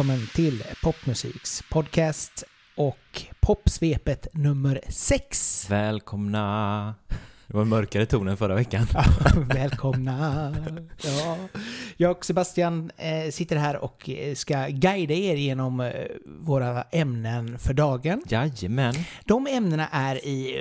[0.00, 2.44] välkommen till Popmusiks podcast
[2.76, 5.66] och popsvepet nummer 6.
[5.70, 6.94] Välkomna!
[7.46, 8.86] Det var mörkare ton än förra veckan.
[8.94, 9.04] Ja,
[9.54, 10.54] välkomna!
[11.04, 11.36] Ja.
[11.96, 15.92] Jag och Sebastian eh, sitter här och eh, ska guida er genom eh,
[16.40, 18.22] våra ämnen för dagen.
[18.28, 18.94] Jajamän.
[19.24, 20.56] De ämnena är i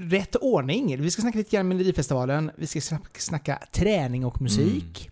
[0.00, 1.02] rätt ordning.
[1.02, 5.10] Vi ska snacka lite grann Melodifestivalen, vi ska snack- snacka träning och musik.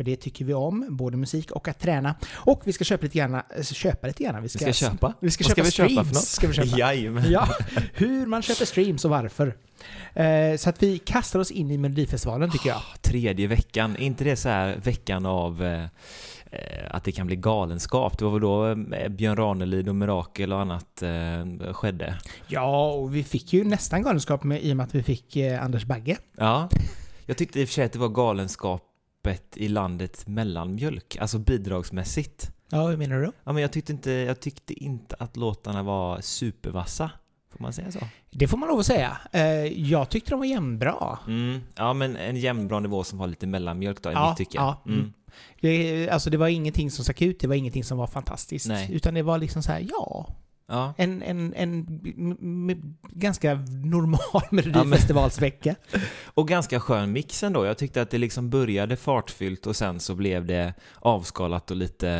[0.00, 2.14] För det tycker vi om, både musik och att träna.
[2.34, 4.34] Och vi ska köpa lite grann, eh, köpa lite grann.
[4.34, 5.14] Vi Vi ska, ska köpa.
[5.20, 6.08] Vi ska Vad köpa ska vi köpa streams.
[6.08, 6.24] för något?
[6.24, 6.68] Ska vi köpa.
[6.78, 7.24] Jajamän.
[7.30, 7.48] Ja,
[7.94, 9.56] hur man köper streams och varför.
[10.14, 12.80] Eh, så att vi kastar oss in i Melodifestivalen tycker jag.
[13.02, 15.84] Tredje veckan, är inte det så här veckan av eh,
[16.90, 18.18] att det kan bli galenskap?
[18.18, 18.74] Det var väl då
[19.10, 22.14] Björn Ranelid och Mirakel och annat eh, skedde?
[22.46, 25.64] Ja, och vi fick ju nästan galenskap med, i och med att vi fick eh,
[25.64, 26.16] Anders Bagge.
[26.38, 26.68] Ja.
[27.26, 28.08] Jag tyckte i och för sig att det var
[29.22, 32.50] galenskapet i landet mellanmjölk, alltså bidragsmässigt.
[32.70, 33.32] Ja, hur menar du?
[33.44, 37.10] Ja, men jag tyckte inte, jag tyckte inte att låtarna var supervassa.
[37.52, 37.98] Får man säga så?
[38.30, 39.18] Det får man lov att säga.
[39.32, 41.18] Eh, jag tyckte de var jämnbra.
[41.26, 41.60] Mm.
[41.76, 44.56] Ja, men en jämnbra nivå som var lite mellanmjölk då, i Ja, mitt tycke.
[44.58, 45.12] ja, mm.
[45.60, 48.68] Det, alltså det var ingenting som stack ut, det var ingenting som var fantastiskt.
[48.68, 48.88] Nej.
[48.92, 50.26] Utan det var liksom så här, ja,
[50.70, 50.94] Ja.
[50.96, 53.54] en, en, en ganska
[53.84, 55.74] normal Melodifestivalsvecka.
[56.24, 57.66] Och ganska skön mix ändå.
[57.66, 62.10] Jag tyckte att det liksom började fartfyllt och sen så blev det avskalat och lite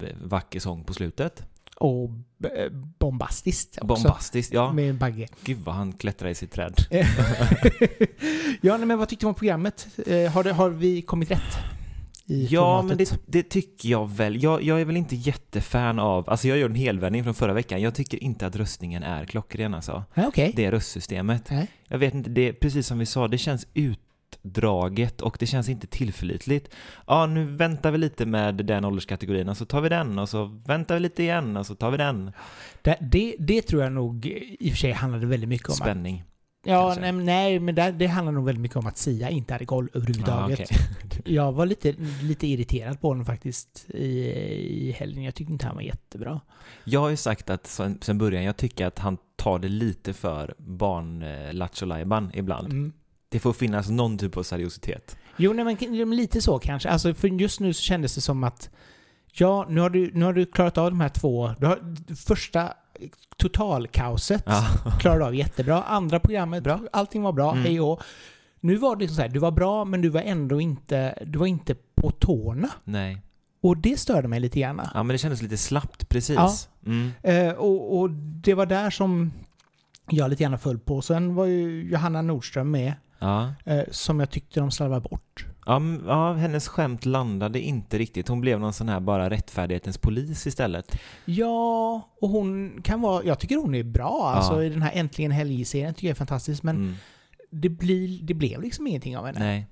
[0.00, 1.42] eh, vacker sång på slutet.
[1.76, 2.10] Och
[2.44, 3.86] eh, bombastiskt också.
[3.86, 4.72] Bombastiskt, ja.
[4.72, 5.28] Med Bagge.
[5.44, 6.74] Gud vad han klättrar i sitt träd.
[8.60, 9.86] ja, men vad tyckte du om programmet?
[10.06, 11.77] Eh, har, det, har vi kommit rätt?
[12.30, 13.10] I Ja, formatet?
[13.12, 14.42] men det, det tycker jag väl.
[14.42, 17.82] Jag, jag är väl inte jättefan av, alltså jag gör en helvändning från förra veckan.
[17.82, 20.04] Jag tycker inte att röstningen är klockren alltså.
[20.14, 20.52] Ja, Okej.
[20.56, 21.50] Det röstsystemet.
[21.50, 21.66] Nej.
[21.88, 25.86] Jag vet inte, det, precis som vi sa, det känns utdraget och det känns inte
[25.86, 26.74] tillförlitligt.
[27.06, 30.44] Ja, nu väntar vi lite med den ålderskategorin och så tar vi den och så
[30.66, 32.32] väntar vi lite igen och så tar vi den.
[32.82, 34.26] Det, det, det tror jag nog
[34.60, 35.74] i och för sig handlade väldigt mycket om.
[35.74, 36.24] Spänning.
[36.64, 39.54] Ja, nej, men- nej, men det, det handlar nog väldigt mycket om att Sia inte
[39.54, 40.58] hade koll överhuvudtaget.
[40.70, 41.22] Ja, okej.
[41.34, 44.08] Jag var lite, lite irriterad på honom faktiskt i,
[44.88, 45.22] i helgen.
[45.24, 46.40] Jag tyckte inte han var jättebra.
[46.84, 50.12] Jag har ju sagt att sen, sen början, jag tycker att han tar det lite
[50.12, 52.72] för barn eh, ibland.
[52.72, 52.92] Mm.
[53.28, 55.16] Det får finnas någon typ av seriositet.
[55.36, 56.88] Jo, nej, men lite så kanske.
[56.88, 58.70] Alltså, för just nu så kändes det som att
[59.32, 61.54] ja, nu har du, nu har du klarat av de här två.
[61.58, 62.72] Du har, första
[63.36, 64.64] totalkaoset Ja.
[65.00, 65.82] klarade av jättebra.
[65.82, 66.80] Andra programmet, Bra.
[66.92, 67.64] allting var bra, Mm.
[67.64, 68.02] hej och.
[68.60, 71.38] Nu var det liksom så här, du var bra men du var ändå inte, du
[71.38, 72.68] var inte på tårna.
[72.84, 73.22] Nej.
[73.60, 74.80] Och det störde mig lite grann.
[74.94, 76.36] Ja, men det kändes lite slappt precis.
[76.36, 76.52] Ja.
[76.86, 77.10] Mm.
[77.22, 79.32] Eh, och, och det var där som
[80.10, 81.02] jag lite grann föll på.
[81.02, 83.52] Sen var ju Johanna Nordström med, Ja.
[83.64, 85.46] eh, som jag tyckte de slarvade bort.
[85.68, 88.28] Ja, ja, hennes skämt landade inte riktigt.
[88.28, 90.98] Hon blev någon sån här bara rättfärdighetens polis istället.
[91.24, 94.32] Ja, och hon kan vara, jag tycker hon är bra.
[94.36, 94.62] Alltså Ja.
[94.62, 96.62] i den här Äntligen Helg-serien tycker jag är fantastisk.
[96.62, 96.94] Men Mm.
[97.50, 99.38] det, blir, det blev liksom ingenting av henne.
[99.38, 99.66] Nej.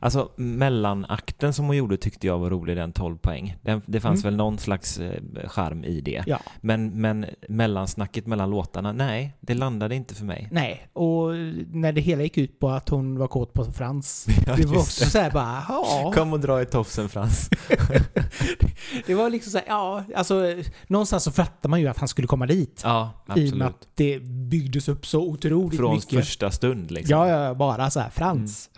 [0.00, 3.56] Alltså mellanakten som hon gjorde tyckte jag var rolig, den 12 poäng.
[3.62, 4.32] Den, det fanns Mm.
[4.32, 6.22] väl någon slags eh, charm i det.
[6.26, 6.38] Ja.
[6.60, 10.48] Men, men mellansnacket mellan låtarna, nej, det landade inte för mig.
[10.50, 11.30] Nej, och
[11.72, 14.26] när det hela gick ut på att hon var kåt på Frans.
[14.46, 15.10] Ja, det var också det.
[15.10, 16.12] såhär bara, ja.
[16.14, 17.50] Kom och dra i tofsen Frans.
[19.06, 20.54] Det var liksom såhär, ja, alltså
[20.86, 22.80] någonstans så fattar man ju att han skulle komma dit.
[22.84, 23.82] Ja, I och med absolut.
[23.82, 26.10] att det byggdes upp så otroligt Från mycket.
[26.18, 27.18] första stund liksom.
[27.18, 28.70] Ja, ja, bara så här Frans.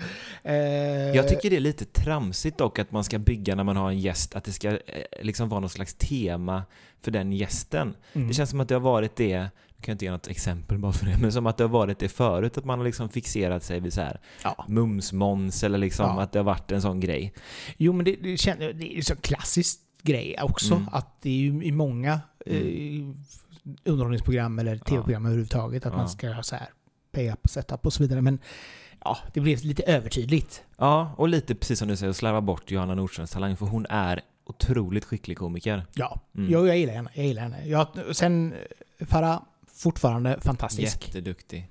[0.44, 0.52] Eh,
[1.14, 3.98] Jag tycker det är lite tramsigt dock att man ska bygga när man har en
[3.98, 4.76] gäst, att det ska eh,
[5.22, 6.62] liksom vara något slags tema
[7.02, 7.94] för den gästen.
[8.12, 8.28] mm.
[8.28, 9.48] Det känns som att det har varit det, nu
[9.82, 11.98] kan jag inte ge något exempel bara för det, men som att det har varit
[11.98, 14.64] det förut, att man har liksom fixerat sig vid så här ja.
[14.68, 16.22] mums-mons eller liksom Ja.
[16.22, 17.32] att det har varit en sån grej.
[17.76, 20.74] Jo, men det, det, känns, det är ju så klassiskt grej också.
[20.74, 20.88] Mm.
[20.92, 22.56] Att det är ju i många eh,
[23.84, 25.98] underhållningsprogram eller tv-program överhuvudtaget att Ja.
[25.98, 26.68] man ska ha så här
[27.18, 28.20] pay-up, setup och så vidare.
[28.22, 28.38] Men
[29.04, 30.62] ja, det blev lite övertydligt.
[30.78, 34.20] Ja, och lite precis som du säger, slarva bort Johanna Nordströms talang, för hon är
[34.46, 35.86] otroligt skicklig komiker.
[35.94, 36.50] Ja, Mm.
[36.52, 37.10] jo, jag gillar henne.
[37.14, 37.66] Jag gillar henne.
[37.66, 38.52] Jag, sen
[38.98, 39.42] eh, Farah,
[39.74, 41.06] fortfarande fantastisk.
[41.06, 41.68] Jätteduktig.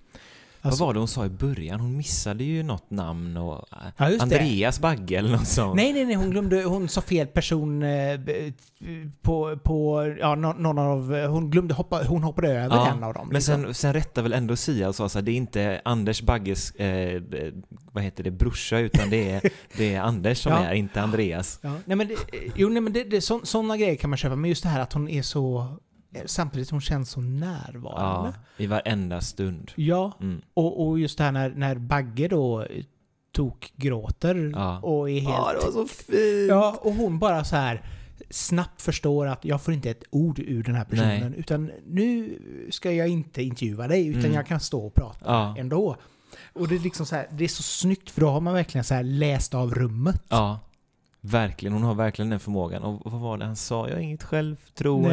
[0.68, 1.80] Alltså- Vad var det hon sa i början?
[1.80, 3.66] Hon missade ju något namn och...
[3.98, 4.24] Ja, just det.
[4.24, 5.76] Andreas Bagge eller något sånt.
[5.76, 8.20] Nej, nej, nej, hon glömde, hon sa fel person eh,
[9.22, 13.14] på, på, ja, nå- någon av, hon glömde hoppa, hon hoppade över Ja, en av
[13.14, 13.28] dem.
[13.28, 13.64] Men liksom.
[13.64, 16.72] sen, sen rättade väl ändå Sia och sa så här, det är inte Anders Bagges,
[16.72, 17.22] eh, eh,
[17.92, 19.42] vad heter det, brorsa, utan det är,
[19.78, 20.60] det är Anders som Ja.
[20.66, 21.60] är, inte Andreas.
[21.62, 22.16] Ja, nej men det,
[22.56, 24.80] jo, nej men det, det, så, sådana grejer kan man köpa, men just det här
[24.82, 25.68] att hon är så,
[26.26, 28.34] samtidigt hon känns så Ja, närvarande.
[28.58, 29.72] i varenda stund.
[29.76, 30.42] Ja, Mm.
[30.54, 32.84] och, och just det här när, när Bagge då eh,
[33.32, 34.80] tok gråter Ja.
[34.80, 35.74] och är helt...
[35.74, 36.50] så fint!
[36.50, 37.82] Ja, och hon bara så här
[38.30, 41.30] snabbt förstår att jag får inte ett ord ur den här personen.
[41.32, 41.40] Nej.
[41.40, 42.40] Utan nu
[42.72, 44.34] ska jag inte intervjua dig, utan Mm.
[44.34, 45.56] jag kan stå och prata Ja.
[45.58, 45.96] ändå.
[46.54, 48.84] Och det är liksom så här, det är så snyggt för då har man verkligen
[48.84, 50.24] så här läst av rummet.
[50.30, 50.60] Ja,
[51.22, 51.74] verkligen.
[51.74, 52.84] Hon har verkligen den förmågan.
[52.84, 53.88] Och vad var det han sa?
[53.88, 55.10] Jag har inget självförtroende.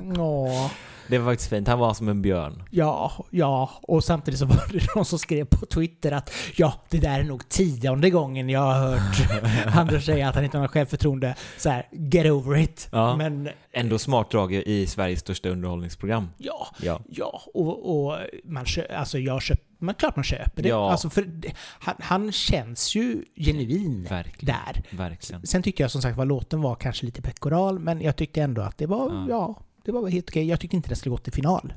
[0.00, 0.70] Nej, åh.
[1.08, 1.68] Det var faktiskt fint.
[1.68, 2.62] Han var som en björn.
[2.70, 3.70] Ja, ja.
[3.82, 7.24] Och samtidigt så var det någon som skrev på Twitter att ja, det där är
[7.24, 9.26] nog tionde gången jag har hört
[9.76, 11.34] Anders säga att han inte har något självförtroende.
[11.58, 12.88] Så här, get over it.
[12.92, 13.16] Ja.
[13.16, 16.28] Men Ändå smart drag i Sveriges största underhållningsprogram.
[16.38, 17.00] ja, Ja.
[17.08, 17.42] ja.
[17.54, 18.66] Och, och man
[18.96, 20.68] alltså jag köp, men klart man köper det.
[20.68, 20.90] Ja.
[20.90, 21.28] Alltså för
[21.58, 24.54] han, han känns ju genuin Verkligen.
[24.64, 24.82] där.
[24.96, 25.46] Verkligen.
[25.46, 28.62] Sen tycker jag som sagt var låten var kanske lite pekoral, men jag tyckte ändå
[28.62, 29.26] att det var, Ja.
[29.28, 30.44] ja, det var helt okej.
[30.48, 31.74] Jag tyckte inte den skulle gått till final.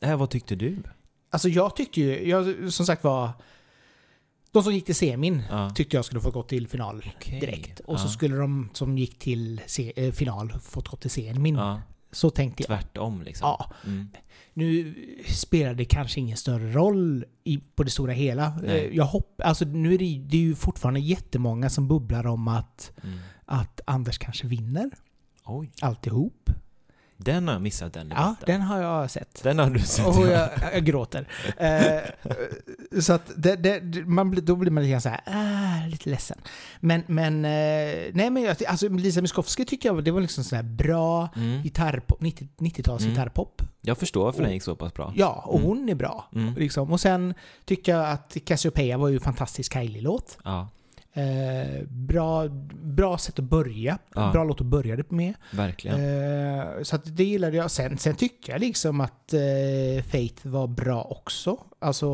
[0.00, 0.82] Äh, vad tyckte du?
[1.30, 3.30] Alltså jag tyckte ju, jag, som sagt var,
[4.52, 5.70] de som gick till semin Ja.
[5.70, 7.40] tyckte jag skulle få gå till final Okej.
[7.40, 7.80] direkt.
[7.80, 11.58] Och så skulle de som gick till se, eh, final fått gå till semin.
[12.12, 12.66] Så tänkte jag.
[12.80, 13.46] tvärtom liksom.
[13.46, 14.08] Ja, Mm.
[14.54, 14.94] nu
[15.26, 18.58] spelar det kanske ingen större roll i, på det stora hela.
[18.62, 18.90] Nej.
[18.96, 22.92] Jag hopp, alltså nu är det, det är ju fortfarande jättemånga som bubblar om att,
[23.04, 23.18] Mm.
[23.44, 24.90] att Anders kanske vinner
[25.44, 26.50] Oj, alltihop.
[27.20, 28.44] Den har jag missat den Ja, debatten.
[28.46, 29.42] den har jag sett.
[29.42, 30.06] Den har du sett.
[30.06, 31.28] Och jag, jag gråter.
[31.58, 36.10] Eh, så att det, det, man, då blir man lite grann så här, ah, lite
[36.10, 36.38] ledsen.
[36.80, 40.56] Men, men, eh, nej men jag, alltså Lisa Miskovsky tycker jag det var liksom sån
[40.56, 41.62] här bra Mm.
[41.62, 43.14] gitarrpop, 90, 90-tals Mm.
[43.14, 43.62] gitarrpop.
[43.80, 45.12] Jag förstår varför den gick så pass bra.
[45.16, 45.66] Ja, och Mm.
[45.68, 46.28] hon är bra.
[46.34, 46.54] Mm.
[46.54, 46.92] Liksom.
[46.92, 50.38] Och sen tycker jag att Cassiopeia var ju en fantastisk Kylie-låt.
[50.44, 50.68] Ja,
[51.12, 52.48] Eh, bra,
[52.82, 53.98] bra sätt att börja.
[54.14, 54.30] Ja.
[54.32, 55.34] Bra låt att börja det med.
[55.52, 55.96] verkligen.
[56.58, 57.70] Eh, så det gillade jag.
[57.70, 61.58] Sen, sen tycker jag liksom att eh, Faith var bra också.
[61.78, 62.06] Alltså,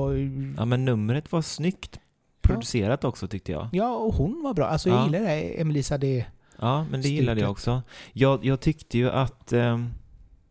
[0.57, 1.99] Ja, men numret var snyggt
[2.43, 3.69] producerat också tyckte jag.
[3.73, 4.67] ja, och hon var bra.
[4.67, 5.05] Alltså jag Ja.
[5.05, 5.61] gillar det.
[5.61, 6.27] Emelisa, det...
[6.61, 7.73] Ja, men det gillade jag Stycket.
[7.79, 7.83] också.
[8.13, 9.53] Jag, jag tyckte ju att...
[9.53, 9.91] ehm,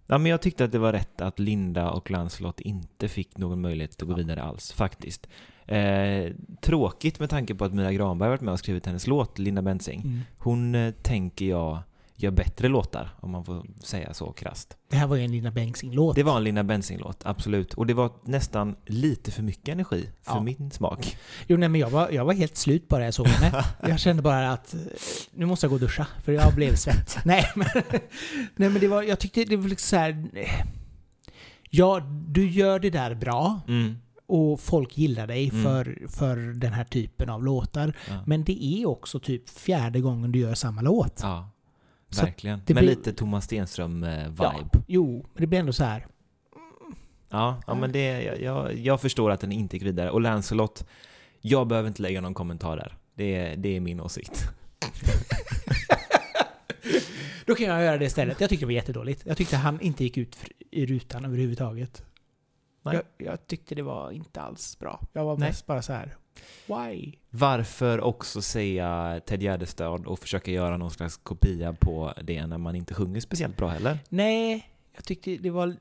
[0.07, 3.62] ja, men jag tyckte att det var rätt att Linda och Lancelot inte fick någon
[3.62, 5.28] möjlighet att gå vidare alls, faktiskt.
[5.68, 6.31] Eh,
[6.62, 10.21] tråkigt med tanke på att Mia Granberg varit med och skrivit hennes låt, Linda Bensing.
[10.38, 11.80] Hon eh, tänker jag
[12.15, 14.77] gör bättre låtar, om man får säga så krasst.
[14.89, 16.15] Det här var ju en Lina Bengtzing-låt.
[16.15, 17.74] Det var en Linda Bensing-låt, absolut.
[17.74, 20.42] Och det var nästan lite för mycket energi för Ja.
[20.42, 21.18] min smak.
[21.48, 23.65] Jo, nej, men jag var, jag var helt slut bara jag såg henne.
[23.88, 24.80] jag kände bara att eh,
[25.31, 27.18] nu måste jag gå och duscha, för jag blev svett.
[27.25, 27.68] nej, men,
[28.56, 30.30] nej, men det var, jag tyckte det var liksom så här.
[31.69, 33.95] Ja, du gör det där bra Mm.
[34.34, 35.64] Och folk gillar dig Mm.
[35.64, 37.94] för, för den här typen av låtar.
[38.10, 38.24] Ja.
[38.28, 41.20] Men det är också typ fjärde gången du gör samma låt.
[41.22, 41.50] ja,
[42.22, 42.58] verkligen.
[42.58, 44.36] Med blir- lite Thomas Stenström-vibe.
[44.44, 46.08] Ja, jo, men det blir ändå så här.
[47.30, 50.10] Ja, ja men det, jag, jag, förstår att den inte gick vidare.
[50.12, 50.86] Och Lancelot,
[51.42, 52.98] jag behöver inte lägga någon kommentar där.
[53.16, 54.44] Det, är- det är min åsikt.
[57.46, 58.42] Då kan jag göra det istället.
[58.42, 59.22] Jag tyckte det var jättedåligt.
[59.26, 60.38] Jag tyckte han inte gick ut
[60.72, 62.04] i rutan överhuvudtaget.
[62.84, 62.96] Nej.
[63.18, 65.02] Jag, jag tyckte det var inte alls bra.
[65.14, 65.50] Jag var Nej.
[65.50, 66.16] mest bara så här.
[66.68, 67.14] Why?
[67.30, 72.76] Varför också säga Ted Gärdestad och försöka göra någon slags kopia på det när man
[72.76, 74.00] inte sjunger speciellt bra heller?
[74.10, 75.75] Nej, jag tyckte det var...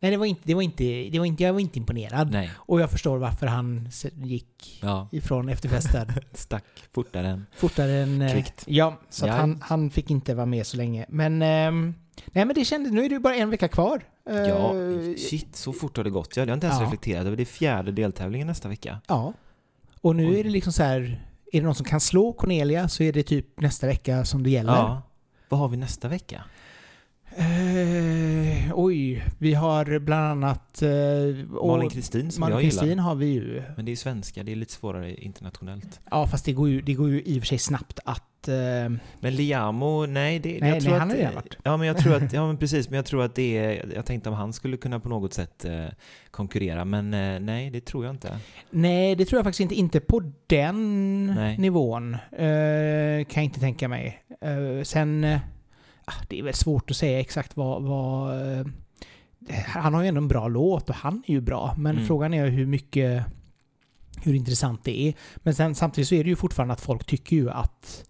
[0.00, 0.40] Nej, det var inte...
[0.44, 2.30] Det var inte, det var inte jag var inte imponerad.
[2.30, 2.50] Nej.
[2.56, 6.64] Och jag förstår varför han gick Ja, ifrån efterfesten stack
[6.94, 7.46] fortare än...
[7.56, 8.22] fortare än...
[8.22, 8.64] eh, Kvickt.
[8.66, 9.32] Ja, så Ja.
[9.32, 11.06] han, han fick inte vara med så länge.
[11.08, 11.42] Men...
[11.42, 11.94] ehm,
[12.26, 12.92] nej, men det kändes...
[12.92, 14.02] Nu är det ju bara en vecka kvar.
[14.24, 16.36] Ja, Eh, shit, så fort har det gått.
[16.36, 16.86] Jag hade inte ens Ja.
[16.86, 19.00] reflekterat över det är fjärde deltävlingen nästa vecka.
[19.08, 19.32] Ja.
[20.00, 20.40] Och nu Oj.
[20.40, 23.22] är det liksom så här, är det någon som kan slå Cornelia så är det
[23.22, 24.72] typ nästa vecka som det gäller.
[24.72, 25.02] Ja.
[25.48, 26.44] Vad har vi nästa vecka?
[27.38, 30.82] Eh, oj, vi har bland annat...
[30.82, 30.88] Eh,
[31.66, 32.80] Malin Kristin som Malin jag gillar.
[32.82, 33.62] Kristin har vi ju.
[33.76, 36.00] Men det är svenska, det är lite svårare internationellt.
[36.10, 38.48] Ja, fast det går ju, det går ju i och för sig snabbt att...
[38.48, 38.54] Eh,
[39.20, 41.56] Men Liamo, nej, det, Nej, jag tror nej, att, han har redan varit.
[41.62, 44.06] Ja, men jag tror att, ja men precis, men jag tror att det är, jag
[44.06, 45.84] tänkte om han skulle kunna på något sätt eh,
[46.30, 48.38] konkurrera, men eh, nej, det tror jag inte.
[48.70, 49.74] nej, det tror jag faktiskt inte.
[49.74, 51.58] Inte på den Nej.
[51.58, 52.14] nivån.
[52.14, 54.22] Eh, kan jag inte tänka mig.
[54.40, 55.26] Eh, sen...
[56.08, 57.82] Ah, det är väl svårt att säga exakt vad...
[57.82, 58.66] vad eh,
[59.66, 61.74] han har ju ändå en bra låt och han är ju bra.
[61.78, 62.06] Men Mm.
[62.06, 63.24] frågan är hur mycket...
[64.22, 65.14] Hur intressant det är.
[65.36, 68.04] Men sen, samtidigt så är det ju fortfarande att folk tycker ju att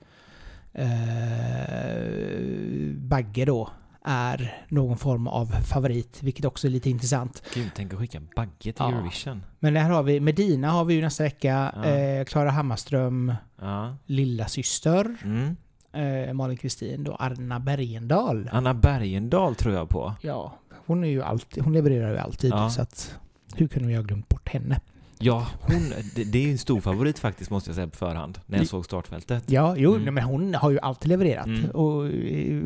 [1.58, 3.70] eh, Bagge då
[4.04, 7.42] är någon form av favorit, vilket också är lite intressant.
[7.54, 8.88] Gud, tänk att skicka Bagge till Ja.
[8.92, 9.42] Eurovision.
[9.58, 11.84] Men här har vi Medina har vi ju nästa vecka, Ja.
[11.84, 13.96] eh, Klara Hammarström, Ja.
[14.06, 15.56] lilla syster Mm.
[15.92, 18.48] Eh, Malin Kristin då, Arna Bergendahl.
[18.52, 20.14] Anna Bergendahl tror jag på.
[20.22, 22.70] Ja, hon är ju alltid, hon levererar ju alltid Ja.
[22.70, 23.14] så att
[23.54, 24.80] hur kunde vi ha glömt bort henne?
[25.20, 28.58] Ja, hon, det, det är en stor favorit faktiskt måste jag säga på förhand, när
[28.58, 29.44] jag såg startfältet.
[29.46, 30.14] Ja, jo, Mm.
[30.14, 31.46] men hon har ju alltid levererat.
[31.46, 31.70] Mm.
[31.70, 32.62] Och eh,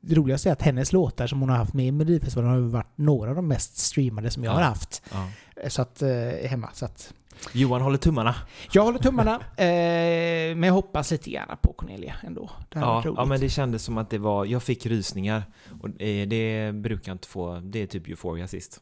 [0.00, 2.64] det roligaste är att hennes låtar som hon har haft med i Melodifestivalen har ju
[2.66, 4.54] varit några av de mest streamade som jag Ja.
[4.54, 5.02] har haft.
[5.12, 5.28] Ja.
[5.68, 6.68] Så att, eh, hemma.
[6.72, 7.14] Så att,
[7.52, 8.34] Johan håller tummarna.
[8.72, 12.50] jag håller tummarna, eh, men jag hoppas lite gärna på Cornelia ändå.
[12.68, 15.42] Det Ja, ja, men det kändes som att det var, jag fick rysningar.
[15.82, 18.80] Och eh, det brukar jag inte få, det är typ Euphoria sist.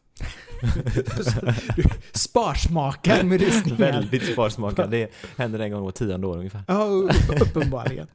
[2.12, 3.78] Sparsmakar med rysningar.
[3.78, 4.90] Väldigt sparsmakad.
[4.90, 6.62] Det händer en gång var tionde år ungefär.
[6.68, 6.84] Ja,
[7.40, 8.06] uppenbarligen.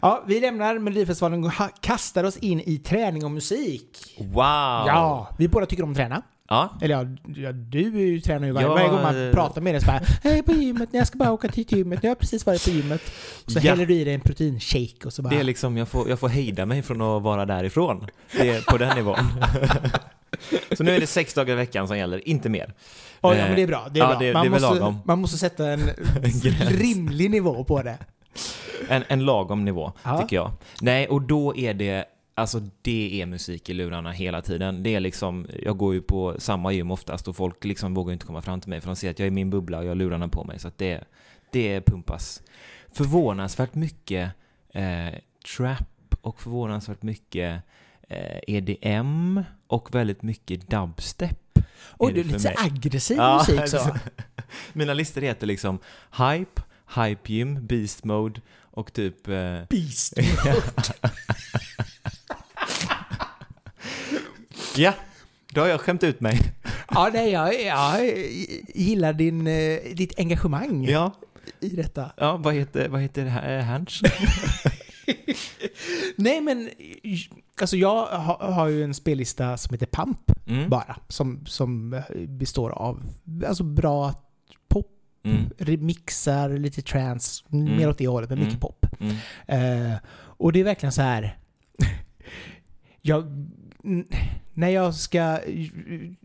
[0.00, 4.14] Ja, vi lämnar Melodifestivalen och kastar oss in i träning och musik.
[4.18, 4.34] Wow!
[4.86, 6.22] Ja, vi båda tycker om att träna.
[6.52, 7.06] Ja, Eller ja,
[7.36, 10.00] ja du tränar ju varje, Ja, varje gång man eh, pratar med dig så bara
[10.22, 13.00] Hej på gymmet, jag ska bara åka till gymmet, jag har precis varit på gymmet.
[13.44, 13.70] Och så Ja.
[13.70, 15.30] häller du i dig en proteinshake och så bara...
[15.34, 18.06] det är liksom, jag får, jag får hejda mig från att vara därifrån.
[18.32, 19.16] Det är på den nivån.
[20.76, 22.74] Så nu är det sex dagar i veckan som gäller, inte mer.
[23.20, 23.86] Oj, ja, men det är bra.
[23.90, 24.18] Det är Ja, bra.
[24.18, 24.98] det- man, det är måste, lagom.
[25.04, 25.80] man måste sätta en
[26.68, 27.98] rimlig nivå på det.
[28.88, 30.20] En, en lagom nivå, Ja.
[30.20, 30.50] tycker jag.
[30.80, 34.82] Nej, och då är det, alltså det är musik i lurarna hela tiden.
[34.82, 38.26] Det är liksom, jag går ju på samma gym oftast och folk liksom vågar inte
[38.26, 39.90] komma fram till mig för de ser att jag är i min bubbla och jag
[39.90, 40.58] har lurarna på mig.
[40.58, 41.04] Så att det,
[41.50, 42.42] det pumpas
[42.92, 44.30] förvånansvärt mycket
[44.74, 45.14] eh,
[45.56, 47.62] trap och förvånansvärt mycket
[48.08, 51.58] eh, EDM och väldigt mycket dubstep.
[51.98, 53.96] Oj, du är lite så aggressiv Ja, musik så.
[54.72, 55.78] Mina listor heter liksom
[56.10, 56.62] Hype,
[56.94, 60.14] Hype Gym, Beast Mode och typ eh, Beast.
[64.76, 64.94] Ja,
[65.52, 66.40] då har jag skämt ut mig.
[66.94, 68.06] Ja, nej, jag, jag
[68.74, 71.12] gillar din, eh, ditt engagemang Ja,
[71.60, 72.10] i detta.
[72.16, 73.60] ja vad heter, vad heter det här?
[73.62, 74.00] Hans?
[76.16, 76.70] Nej, men
[77.60, 80.70] alltså jag har, ju en spellista som heter Pump Mm.
[80.70, 80.96] bara.
[81.08, 83.02] Som, som består av
[83.46, 84.14] alltså bra
[84.68, 84.86] pop,
[85.24, 85.50] Mm.
[85.58, 87.76] remixar, lite trance, Mm.
[87.76, 88.60] mer åt det hållet, men mycket Mm.
[88.60, 88.86] pop.
[89.46, 91.38] Eh, och det är verkligen så här.
[93.00, 93.24] jag,
[94.54, 95.38] när jag ska eh,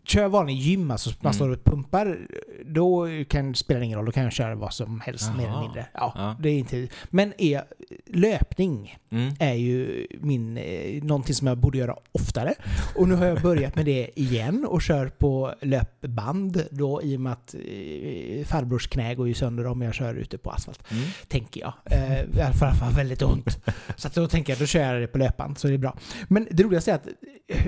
[0.04, 1.32] köra vanlig gym, alltså man Mm.
[1.32, 2.18] står och pumpar,
[2.66, 4.06] då kan, spelar det ingen roll.
[4.06, 5.62] Då kan jag köra vad som helst mer eller Jaha.
[5.62, 5.86] mindre.
[5.94, 6.36] Ja, Ja.
[6.40, 7.62] Det är inte, men är,
[8.06, 9.34] löpning Mm.
[9.38, 12.54] är ju min, eh, någonting som jag borde göra oftare.
[12.96, 17.20] Och nu har jag börjat med det igen och kör på löpband då i och
[17.20, 21.04] med att eh, farbrors knä går ju sönder om jag kör ute på asfalt Mm.
[21.28, 21.72] tänker jag.
[21.84, 23.58] Eh, I alla fall väldigt ont.
[23.96, 25.96] Så att då tänker jag, då kör jag det på löpband, så det är bra.
[26.28, 27.06] Men det roligaste är att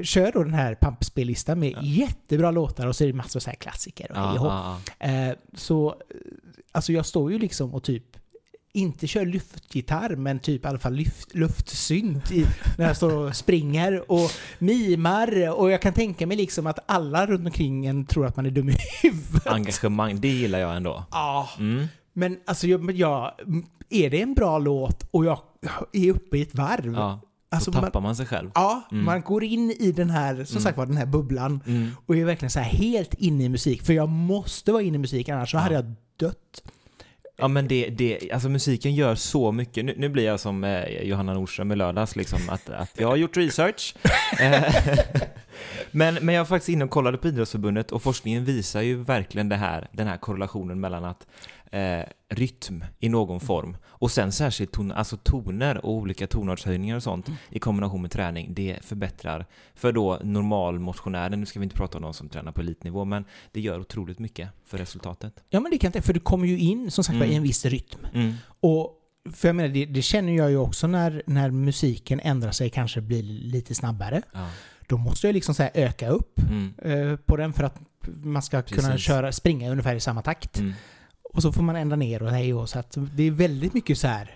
[0.06, 1.78] kör då den här Pump-spellistan med Ja.
[1.82, 5.06] jättebra låtar och så är det massor av så här klassiker och Ja, ja, ja.
[5.06, 5.94] eh, Så,
[6.72, 8.04] alltså jag står ju liksom och typ
[8.72, 12.44] inte kör luftgitarr, men typ i alla fall luft, luftsynt i,
[12.78, 15.58] när jag står och springer och mimar.
[15.58, 18.50] Och jag kan tänka mig liksom att alla runt omkring en tror att man är
[18.50, 19.46] dum i huvudet.
[19.46, 21.04] Engagemang, det gillar jag ändå.
[21.10, 21.86] Ja, Mm.
[22.12, 23.32] men alltså, jag, jag,
[23.90, 25.38] är det en bra låt och jag
[25.92, 26.94] är uppe i ett varv?
[26.94, 28.50] Ja, alltså, då man, tappar man sig själv.
[28.54, 29.04] ja, Mm.
[29.04, 30.62] man går in i den här, som Mm.
[30.62, 31.90] sagt var, den här bubblan Mm.
[32.06, 33.82] och är verkligen så här helt inne i musik.
[33.82, 35.60] För jag måste vara inne i musik, annars så Ja.
[35.60, 36.62] hade jag dött.
[37.36, 39.84] Ja men det, det, alltså musiken gör så mycket.
[39.84, 43.16] Nu, nu blir jag som eh, Johanna Nordström i lördags, liksom, att, att jag har
[43.16, 43.94] gjort research.
[44.40, 44.74] Eh,
[45.90, 49.48] men, men jag var faktiskt inne och kollade på Idrottsförbundet och forskningen visar ju verkligen
[49.48, 51.26] det här, den här korrelationen mellan att
[51.70, 57.02] eh, rytm i någon form och sen särskilt ton, alltså toner och olika tonartshöjningar och
[57.02, 61.98] sånt i kombination med träning, det förbättrar för då normalmotionären, nu ska vi inte prata
[61.98, 65.44] om någon som tränar på elitnivå, men det gör otroligt mycket för resultatet.
[65.50, 67.36] Ja men det kan inte, för du kommer ju in som sagt var i Mm.
[67.36, 68.06] en viss rytm.
[68.14, 68.34] Mm.
[68.60, 68.96] Och
[69.32, 73.00] för jag menar, det, det känner jag ju också när, när musiken ändrar sig, kanske
[73.00, 74.22] blir lite snabbare.
[74.32, 74.46] Ja.
[74.88, 76.74] Då måste jag liksom så öka upp Mm.
[76.82, 79.06] eh, på den för att man ska kunna Precis.
[79.06, 80.60] köra, springa ungefär i samma takt.
[81.32, 83.98] Och så får man ändra ner och hej och så att det är väldigt mycket
[83.98, 84.30] så här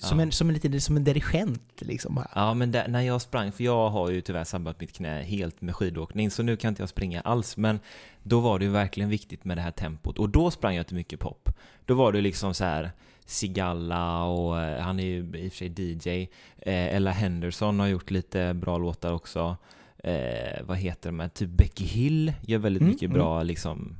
[0.00, 0.22] som, Ja.
[0.22, 2.24] en, som en liten som en dirigent liksom.
[2.34, 5.60] Ja, men där, när jag sprang, för jag har ju tyvärr sabbat mitt knä helt
[5.60, 7.56] med skidåkning, så nu kan inte jag springa alls.
[7.56, 7.80] Men
[8.22, 10.18] då var det ju verkligen viktigt med det här tempot.
[10.18, 11.48] Och då sprang jag till mycket pop.
[11.84, 12.90] Då var det liksom så här
[13.26, 16.28] Sigalla och eh, han är ju i och för sig DJ.
[16.58, 19.56] Eh, Ella Henderson har gjort lite bra låtar också.
[19.98, 21.20] Eh, vad heter de?
[21.20, 21.28] här?
[21.28, 23.14] Typ Becky Hill gör väldigt Mm, mycket mm.
[23.18, 23.96] bra liksom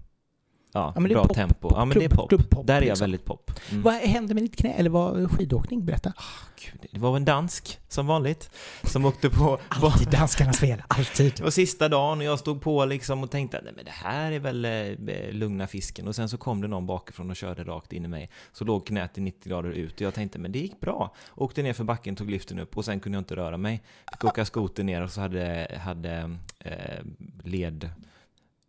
[0.75, 1.69] Ja, Ja, bra pop, tempo.
[1.75, 2.29] Ja, men det är klubb- pop.
[2.29, 3.03] klubbpop, Där är jag liksom.
[3.05, 3.51] väldigt pop.
[3.71, 3.83] Mm.
[3.83, 4.73] Vad hände med ditt knä?
[4.73, 5.85] Eller var skidåkning?
[5.85, 6.13] Berätta.
[6.65, 8.51] Gud, det var en dansk, som vanligt,
[8.83, 9.59] som åkte på...
[9.69, 10.83] Alltid danskarnas fel.
[10.89, 11.33] Alltid.
[11.37, 14.33] Det var sista dagen och jag stod på liksom och tänkte nej men det här
[14.33, 17.93] är väl eh, lugna fisken och sen så kom det någon bakifrån och körde rakt
[17.93, 18.31] in i mig.
[18.53, 21.15] Så låg knät i 90 grader ut och jag tänkte men det gick bra.
[21.35, 23.83] Åkte ner för backen, tog liften upp och sen kunde jag inte röra mig.
[24.13, 26.73] Fick åka skoter ner och så hade, hade eh,
[27.45, 27.91] led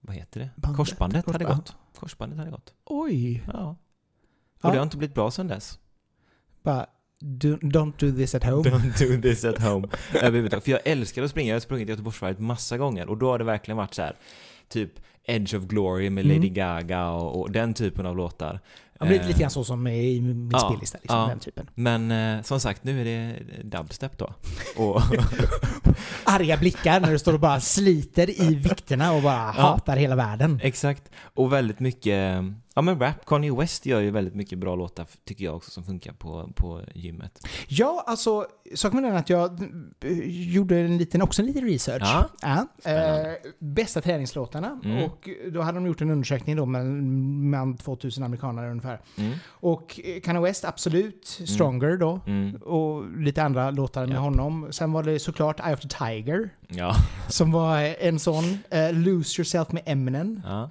[0.04, 0.50] vad heter det?
[0.56, 0.78] Bandet.
[0.78, 1.58] Korsbandet hade Korsband.
[1.64, 1.76] gått.
[2.00, 2.74] Korsbandet hade gått.
[2.86, 3.44] Oj.
[3.54, 3.70] Ja.
[3.70, 3.78] Och
[4.62, 4.70] Ja.
[4.72, 5.80] det har inte blivit bra sedan dess.
[6.64, 6.86] Bara,
[7.20, 8.70] do, don't do this at home.
[8.70, 9.88] Don't do this at home.
[10.14, 10.64] Överhuvudtaget.
[10.64, 11.50] För jag älskar att springa.
[11.50, 14.16] Jag har sprungit Göteborgsvarvet massa gånger och då har det verkligen varit så här
[14.70, 14.92] typ
[15.26, 16.54] Edge of Glory med Lady Mm.
[16.54, 18.60] Gaga och, och den typen av låtar.
[19.00, 21.28] Det blir Eh, lite grann så som i min ja, spellista, liksom, ja.
[21.28, 21.70] den typen.
[21.76, 24.34] Men eh, som sagt, nu är det dubstep då.
[24.78, 25.02] Och,
[26.24, 30.60] Arga blickar när du står och bara sliter i vikterna och bara hatar hela världen.
[30.64, 31.04] exakt.
[31.36, 35.46] Och väldigt mycket, ja men rap, Kanye West gör ju väldigt mycket bra låtar tycker
[35.46, 37.48] jag också som funkar på, på gymmet.
[37.68, 39.60] Ja, alltså, saken med den är att jag
[40.26, 42.04] gjorde en liten, också en liten research.
[42.42, 42.68] Ja.
[42.84, 44.80] Ja, eh, bästa träningslåtarna.
[44.86, 45.04] Mm.
[45.04, 49.02] Och då hade de gjort en undersökning då med, med 2000 amerikaner ungefär.
[49.18, 49.34] Mm.
[49.48, 51.26] Och eh, Kanye West, absolut.
[51.48, 52.20] Stronger då.
[52.28, 52.56] Mm.
[52.56, 54.20] Och lite andra låtar med Ja.
[54.20, 54.68] honom.
[54.72, 56.50] Sen var det såklart Eye of the Tiger.
[56.68, 56.96] Ja.
[57.30, 58.44] Som var en sån.
[58.70, 60.42] Eh, Lose Yourself med Eminem.
[60.46, 60.70] ja.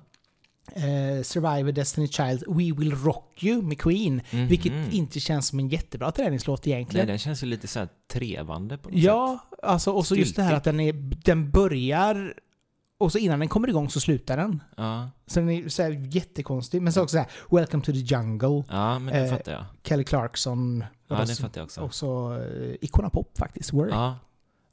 [0.75, 4.23] Eh, Survivor, Destiny Child, We Will Rock You med Queen.
[4.31, 4.47] Mhm.
[4.49, 7.07] Vilket inte känns som en jättebra träningslåt Nej, egentligen.
[7.07, 9.05] den känns ju lite så här trevande på något sätt.
[9.05, 10.93] Ja, alltså, och så just det här att den, är,
[11.25, 12.35] den börjar
[12.99, 14.63] och så innan den kommer igång så slutar den.
[14.77, 16.83] Ja, Så den är så här jättekonstig.
[16.83, 19.65] Men så också så här, Welcome to the Jungle, ja men det Eh, fattar jag.
[19.85, 20.85] Kelly Clarkson.
[21.09, 21.81] Ja, det fattar jag också.
[21.81, 23.89] Och så eh, Icona Pop faktiskt, Word.
[23.91, 24.19] Ja.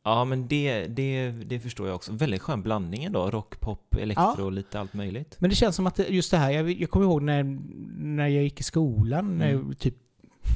[0.09, 2.11] Ja, men det, det, det förstår jag också.
[2.13, 3.29] Väldigt skön blandning ändå.
[3.31, 4.49] Rock, pop, elektro, Ja.
[4.49, 5.35] lite allt möjligt.
[5.39, 7.43] Men det känns som att just det här, jag, jag kommer ihåg när,
[7.97, 9.75] när jag gick i skolan, när Mm.
[9.75, 9.95] typ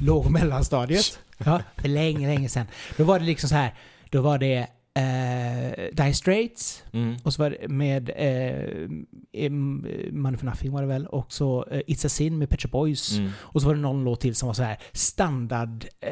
[0.02, 1.18] låg mellanstadiet.
[1.44, 2.66] Ja, för länge, länge sedan.
[2.96, 3.74] Då var det liksom så här,
[4.10, 7.16] då var det eh, Dire Straits, Mm.
[7.24, 8.88] och så var det med eh,
[10.12, 12.68] Money for Nothing var det väl, och så eh, It's a Sin med Pet Shop
[12.68, 13.12] Boys.
[13.18, 13.30] Mm.
[13.38, 16.10] Och så var det någon låt till som var så här standard eh,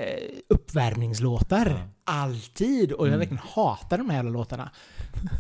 [0.49, 1.67] uppvärmningslåtar.
[1.67, 1.89] Ja.
[2.05, 2.93] Alltid!
[2.93, 3.19] Och jag Mm.
[3.19, 4.71] verkligen hatar de här jävla låtarna.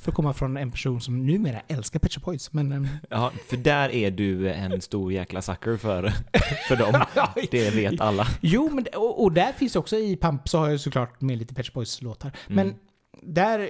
[0.02, 2.52] För att komma från en person som numera älskar Pet Shop Boys.
[2.52, 2.72] Men...
[2.72, 6.12] ehm, Ja, för där är du en stor jäkla sucker för,
[6.68, 7.04] för dem.
[7.50, 8.26] Det vet alla.
[8.40, 11.54] Jo, men, och, och där finns också i Pump så har jag såklart med lite
[11.54, 12.32] Pet Shop Boys-låtar.
[12.48, 12.66] Mm.
[12.66, 12.74] Men
[13.22, 13.68] där,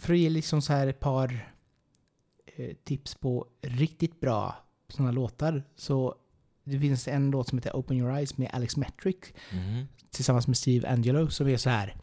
[0.00, 1.52] för att ge liksom så här ett par
[2.56, 4.56] eh, tips på riktigt bra
[4.88, 5.62] sådana låtar.
[5.76, 6.14] Så
[6.64, 9.16] det finns en låt som heter Open Your Eyes med Alex Metric
[9.52, 9.84] Mm.
[10.10, 11.96] tillsammans med Steve Angelo som är så här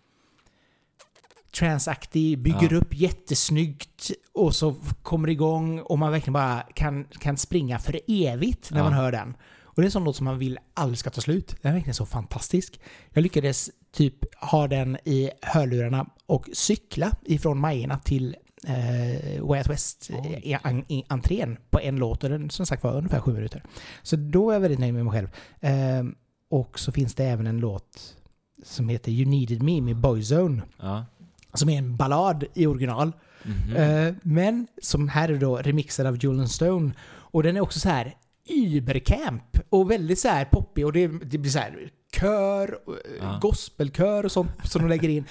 [1.58, 2.78] transaktig, bygger Ja.
[2.78, 8.72] upp jättesnyggt och så kommer igång och man verkligen bara kan, kan springa för evigt
[8.72, 8.84] när Ja.
[8.84, 9.38] man hör den.
[9.76, 11.56] Och det är en sån låt som man vill aldrig ska ta slut.
[11.62, 12.80] Den är verkligen så fantastisk.
[13.10, 18.36] Jag lyckades typ ha den i hörlurarna och cykla ifrån Majerna till
[18.68, 20.42] eh, Way Out West Oj.
[20.44, 23.64] i, i, entrén på en låt och den som sagt var ungefär sju minuter.
[24.04, 25.30] Så då är jag väldigt nöjd med mig själv.
[25.62, 26.16] Ehm,
[26.50, 28.16] och så finns det även en låt
[28.64, 30.62] som heter You Needed Me med Boyzone.
[30.80, 31.06] Ja.
[31.54, 33.12] Som är en ballad i original.
[33.44, 33.76] Mhm.
[33.76, 36.92] Eh, men som här är då remixad av Julian Stone.
[37.08, 38.16] Och den är också så här
[38.50, 43.40] übercamp och väldigt så här poppig och det, det blir så här kör, eh, Ja.
[43.42, 45.26] gospelkör och sånt som de lägger in.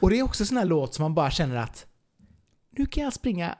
[0.00, 1.86] Och det är också sån här låt som man bara känner att
[2.76, 3.54] nu kan jag springa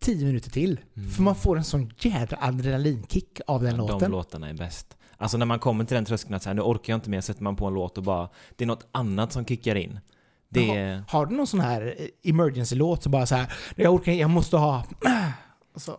[0.00, 0.80] 10 minuter till.
[0.96, 1.10] Mm.
[1.10, 3.98] För man får en sån jädra adrenalinkick av den Ja, låten.
[3.98, 4.96] De låtarna är bäst.
[5.16, 7.20] Alltså när man kommer till den tröskeln att så här, nu orkar jag inte mer,
[7.20, 10.00] sätter man på en låt och bara, det är något annat som kickar in.
[10.48, 10.78] Det Jaha.
[10.78, 14.56] är, Har du någon sån här emergency-låt som bara så här, jag orkar jag måste
[14.56, 14.84] ha...
[15.74, 15.98] Och så,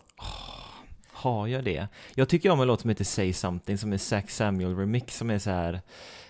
[1.22, 1.88] har jag det?
[2.16, 5.30] Jag tycker om en låt som heter Say Something som är Zack Samuel remix som
[5.30, 5.82] är så här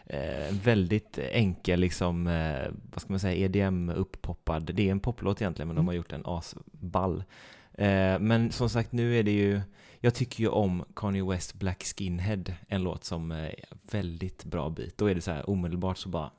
[0.05, 4.73] eh, väldigt enkel liksom, eh, vad ska man säga, EDM-upppoppad.
[4.73, 5.87] Det är en poplåt egentligen men de Mm.
[5.87, 7.23] har gjort en asball.
[7.73, 9.61] Eh, men som sagt nu är det ju,
[9.99, 13.55] jag tycker ju om Kanye West Black Skinhead, en låt som är
[13.91, 14.97] väldigt bra bit.
[14.97, 16.31] Då är det så här omedelbart så bara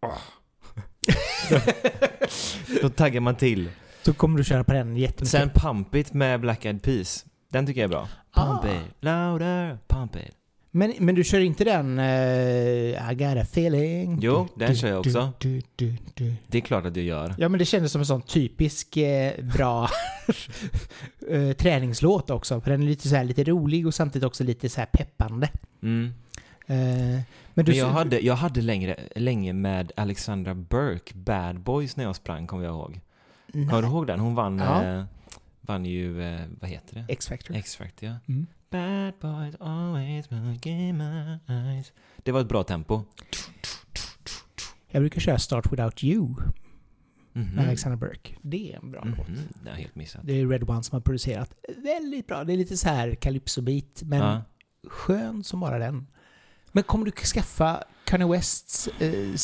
[2.82, 3.70] Då taggar man till.
[4.04, 5.28] då kommer du köra på den jättemycket.
[5.28, 7.24] Sen Pump It med Black Eyed Peas.
[7.56, 8.08] Den tycker jag är bra.
[8.34, 8.76] Pump Ah.
[8.76, 10.32] it, louder, pump it.
[10.70, 14.18] Men, men du kör inte den eh, I got a feeling?
[14.22, 15.32] Jo, den kör jag också.
[15.38, 16.34] Du, du, du.
[16.46, 17.34] Det är klart att jag gör.
[17.38, 19.88] Ja, men det kändes som en sån typisk eh, bra
[21.30, 22.60] eh, träningslåt också.
[22.60, 25.48] För den är lite så här lite rolig och samtidigt också lite så här peppande.
[25.82, 26.12] Mm.
[26.66, 26.76] Eh,
[27.54, 32.04] men du, Men jag hade, jag hade längre, länge med Alexandra Burke, Bad Boys, när
[32.04, 33.00] jag sprang, kommer jag ihåg.
[33.46, 34.20] Nej, Kommer du ihåg den?
[34.20, 35.04] Hon vann, Ja.
[35.66, 37.12] Vann ju, eh, vad heter det?
[37.12, 37.56] X-Factor.
[37.56, 38.14] X-Factor, ja.
[38.28, 38.46] Mm.
[38.70, 41.92] Bad boys always look in my eyes.
[42.16, 43.02] Det var ett bra tempo.
[44.88, 46.34] Jag brukar köra Start Without You
[47.32, 47.54] Mhm.
[47.54, 48.34] med Alexander Burke.
[48.42, 49.28] Det är en bra låt.
[49.28, 50.20] Mhm, Det har helt missat.
[50.24, 51.54] Det är Red One som har producerat.
[51.84, 52.44] Väldigt bra.
[52.44, 54.42] Det är lite så här calypso-beat, men Ja.
[54.90, 56.06] skön som bara den.
[56.72, 59.34] Men kommer du skaffa Kanye Wests eh,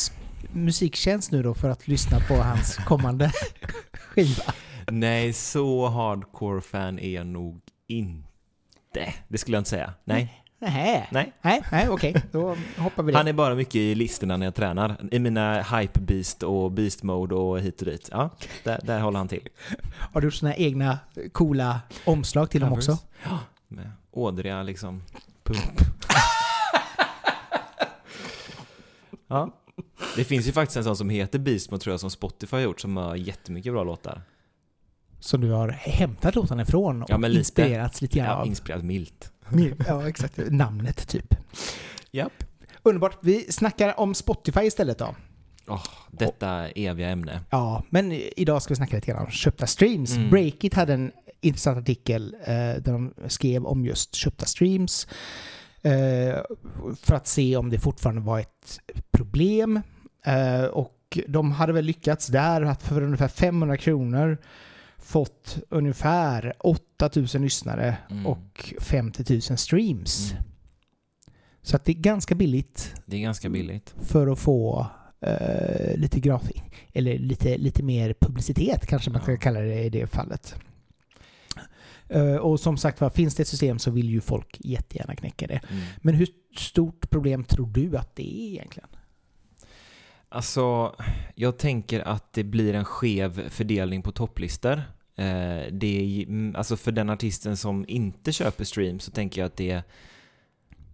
[0.53, 3.31] musiktjänst nu då för att lyssna på hans kommande
[3.93, 4.43] skiva?
[4.91, 9.13] Nej, så hardcore fan är jag nog inte.
[9.27, 9.93] Det skulle jag inte säga.
[10.03, 10.39] Nej.
[10.59, 11.33] Nej, Nej.
[11.41, 12.15] nej, nej okej.
[12.31, 13.17] Då hoppar vi det.
[13.17, 14.97] Han är bara mycket i listorna när jag tränar.
[15.11, 18.09] I mina hype beast och beast mode och hit och dit.
[18.11, 18.29] Ja,
[18.63, 19.49] där, där håller han till.
[20.13, 20.99] Har du gjort såna egna
[21.31, 22.97] coola omslag till dem också?
[23.23, 25.03] Ja, med ådriga liksom
[25.43, 25.81] pump.
[29.27, 29.49] ja.
[30.15, 32.61] Det finns ju faktiskt en sån som heter Beast Mode tror jag som Spotify har
[32.61, 34.21] gjort som har jättemycket bra låtar.
[35.23, 37.37] Som du har hämtat låtarna ifrån och Ja, lite.
[37.39, 38.47] inspirerats lite grann Ja, av.
[38.47, 39.31] inspirerat milt.
[39.87, 40.37] Ja, exakt.
[40.49, 41.35] Namnet typ.
[42.11, 42.43] Japp.
[42.83, 43.17] Underbart.
[43.21, 45.15] Vi snackar om Spotify istället då.
[45.67, 47.39] Åh, detta eviga ämne.
[47.49, 50.15] Ja, men idag ska vi snacka lite grann om köpta streams.
[50.15, 50.29] Mm.
[50.29, 55.07] Breakit hade en intressant artikel eh, där de skrev om just köpta streams.
[55.81, 56.37] Eh,
[57.01, 58.79] för att se om det fortfarande var ett
[59.11, 59.81] problem.
[60.25, 64.37] Eh, och de hade väl lyckats där att för ungefär 500 kronor
[65.03, 68.25] fått ungefär 8000 lyssnare Mm.
[68.27, 70.31] och 50 000 streams.
[70.31, 70.43] Mm.
[71.61, 73.95] Så att det är ganska billigt Det är ganska billigt.
[74.01, 74.87] för att få
[75.21, 76.61] eh, lite gratis,
[76.93, 79.37] eller lite, lite mer publicitet kanske man ska Ja.
[79.37, 80.55] kalla det i det fallet.
[82.09, 85.47] Eh, och som sagt var, finns det ett system så vill ju folk jättegärna knäcka
[85.47, 85.61] det.
[85.69, 85.83] Mm.
[85.97, 88.89] Men hur stort problem tror du att det är egentligen?
[90.33, 90.95] Alltså,
[91.35, 94.73] jag tänker att det blir en skev fördelning på topplistor.
[95.15, 99.45] Eh, det är, mm, alltså för den artisten som inte köper stream så tänker jag
[99.45, 99.83] att det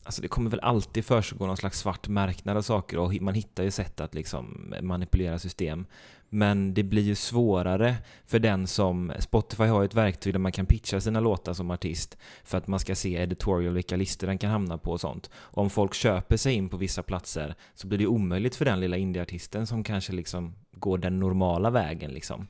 [0.04, 3.64] Alltså det kommer väl alltid försiggå någon slags svart marknad av saker och man hittar
[3.64, 5.86] ju sätt att liksom manipulera system.
[6.30, 9.12] Men det blir ju svårare för den som...
[9.20, 12.68] Spotify har ju ett verktyg där man kan pitcha sina låtar som artist för att
[12.68, 15.30] man ska se editorial vilka listor den kan hamna på och sånt.
[15.34, 18.80] Och om folk köper sig in på vissa platser så blir det omöjligt för den
[18.80, 22.48] lilla indieartisten som kanske liksom går den normala vägen liksom.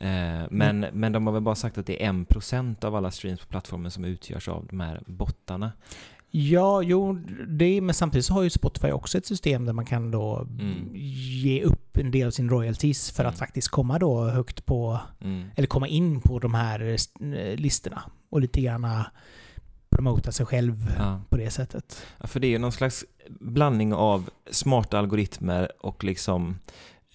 [0.00, 3.40] Eh, men, men de har väl bara sagt att det är 1% av alla streams
[3.40, 5.72] på plattformen som utgörs av de här bottarna.
[6.30, 7.12] Ja, jo,
[7.48, 10.90] det, men samtidigt så har ju Spotify också ett system där man kan då Mm.
[10.94, 13.32] ge upp en del av sin royalties för Mm.
[13.32, 15.50] att faktiskt komma då högt på, Mm.
[15.56, 16.80] eller komma in på de här
[17.20, 18.86] eh, listorna och lite grann
[19.90, 21.20] promota sig själv Ja.
[21.28, 22.06] på det sättet.
[22.20, 23.04] Ja, för det är ju någon slags
[23.40, 26.58] blandning av smarta algoritmer och liksom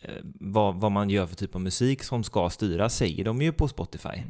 [0.02, 3.52] eh, vad, vad man gör för typ av musik som ska styra, säger de ju
[3.52, 4.24] på Spotify.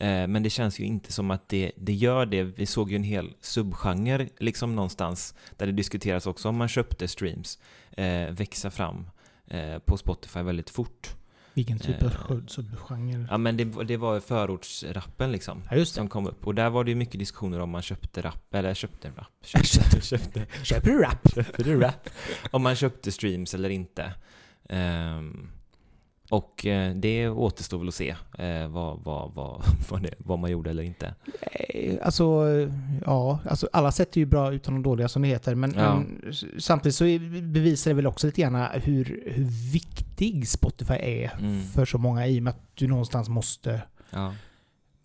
[0.00, 2.42] Eh, men det känns ju inte som att det, det gör det.
[2.42, 7.08] Vi såg ju en hel subgenre liksom någonstans där det diskuteras också om man köpte
[7.08, 7.58] streams
[7.96, 9.06] eh, växa fram
[9.46, 11.14] eh, på Spotify väldigt fort.
[11.54, 13.26] Vilken typ Eh, av subgenre?
[13.30, 15.62] Ja men det, det var förortsrappen liksom.
[15.70, 15.84] Ja.
[15.84, 16.46] Som kom upp.
[16.46, 20.00] Och där var det ju mycket diskussioner om man köpte rap, eller köpte rap, köpte,
[20.00, 21.34] köpte, Köper du rap?
[21.34, 22.08] Köper du rap?
[22.50, 24.12] Om man köpte streams eller inte.
[24.68, 25.50] Ehm,
[26.30, 30.50] och eh, det återstår väl att se eh, vad, vad, vad, vad, det, vad man
[30.50, 31.14] gjorde eller inte.
[32.02, 32.24] Alltså,
[33.06, 35.54] ja, alltså alla sätt är ju bra utan de dåliga som det heter.
[35.54, 35.94] Men, Ja.
[35.96, 37.04] men samtidigt så
[37.42, 41.62] bevisar det väl också lite grann hur, hur viktig Spotify är Mm.
[41.64, 44.34] för så många i och med att du någonstans måste Ja.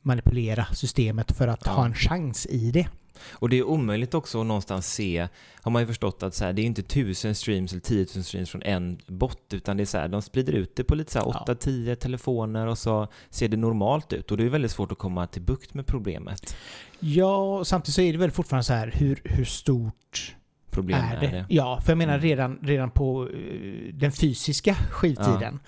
[0.02, 1.72] manipulera systemet för att Ja.
[1.72, 2.88] ha en chans i det.
[3.32, 5.28] Och det är omöjligt också att någonstans se,
[5.62, 8.24] har man ju förstått att så här, det är inte tusen streams eller 10 000
[8.24, 11.12] streams från en bot, utan det är så här, de sprider ut det på lite
[11.12, 11.54] så här Ja.
[11.54, 14.32] 8-10 telefoner och så ser det normalt ut.
[14.32, 16.56] Och det är väldigt svårt att komma till bukt med problemet.
[17.00, 20.36] Ja, samtidigt så är det väl fortfarande så här hur, hur stort
[20.72, 21.46] Problem är det?
[21.50, 22.24] Ja, för jag menar Mm.
[22.24, 25.60] redan, redan på eh, den fysiska skivtiden.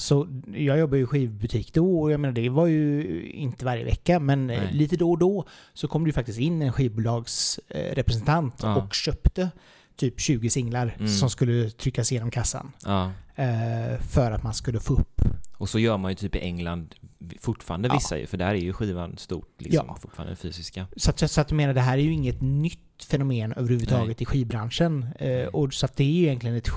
[0.00, 3.84] Så jag jobbar ju i skivbutik då och jag menar det var ju inte varje
[3.84, 4.72] vecka men eh, Nej.
[4.72, 8.76] lite då och då så kom det ju faktiskt in en skivbolagsrepresentant Ja.
[8.76, 9.50] och köpte
[9.96, 11.08] typ 20 singlar Mm.
[11.08, 12.72] som skulle tryckas igenom kassan.
[12.84, 13.10] Ja.
[13.34, 15.20] Eh, för att man skulle få upp.
[15.56, 16.94] Och så gör man ju typ i England
[17.38, 17.94] fortfarande Ja.
[17.94, 19.96] vissa ju, för där är ju skivan stort liksom, Ja.
[20.00, 20.86] fortfarande fysiska.
[20.96, 24.24] Så att, så att jag menar det här är ju inget nytt fenomen överhuvudtaget i
[24.24, 25.06] skivbranschen.
[25.18, 26.68] Eh, och så att det är ju egentligen ett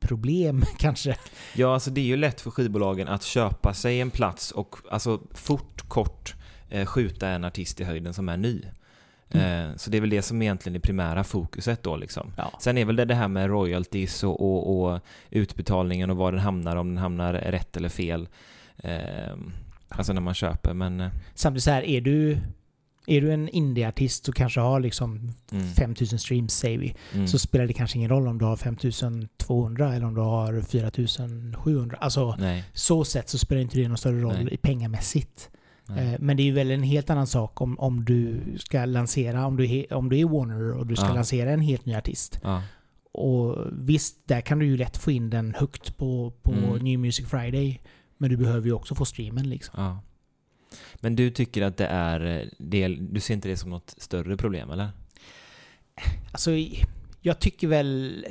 [0.00, 1.16] skivbolagsproblem kanske.
[1.54, 5.20] Ja, alltså det är ju lätt för skivbolagen att köpa sig en plats och alltså
[5.34, 6.34] fort, kort
[6.70, 8.62] eh, skjuta en artist i höjden som är ny.
[9.32, 9.70] Mm.
[9.70, 12.32] Eh, så det är väl det som egentligen är primära fokuset då liksom.
[12.36, 12.52] Ja.
[12.60, 16.40] Sen är väl det det här med royalties och, och, och utbetalningen och var den
[16.40, 18.28] hamnar, om den hamnar rätt eller fel.
[18.78, 19.34] Eh,
[19.88, 21.00] alltså när man köper, men...
[21.00, 22.38] eh, Samtidigt så här, är du,
[23.10, 27.38] är du en indieartist och kanske har liksom Mm, 5000 streams säger vi, mm, så
[27.38, 31.96] spelar det kanske ingen roll om du har 5200 eller om du har 4700.
[32.00, 34.54] Alltså nej, så sett så spelar inte det någon större roll Nej.
[34.54, 35.50] i pengamässigt.
[35.86, 36.14] nej.
[36.14, 39.46] Eh, Men det är ju väl en helt annan sak om, om du ska lansera,
[39.46, 41.14] om du, om du är Warner och du ska Ja.
[41.14, 42.40] lansera en helt ny artist.
[42.42, 42.62] Ja,
[43.12, 46.78] Och visst, där kan du ju lätt få in den högt på, på Mm.
[46.84, 47.80] New Music Friday.
[48.18, 49.74] Men du behöver ju också få streamen liksom.
[49.84, 50.00] Ja.
[51.00, 54.70] Men du tycker att det är, det, du ser inte det som något större problem
[54.70, 54.88] eller?
[56.32, 56.50] Alltså,
[57.20, 58.26] jag tycker väl...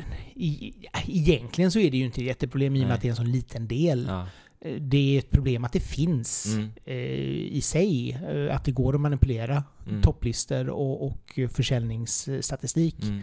[1.07, 3.15] Egentligen så är det ju inte ett jätteproblem i och med att det är en
[3.15, 4.05] sån liten del.
[4.09, 4.27] Ja.
[4.61, 6.69] Eh, Det är ett problem att det finns Mm.
[6.85, 6.95] eh,
[7.57, 8.11] i sig.
[8.11, 10.01] Eh, att det går att manipulera Mm.
[10.01, 13.03] topplistor och, och försäljningsstatistik.
[13.03, 13.21] Mm.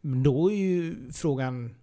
[0.00, 1.74] Men då är ju frågan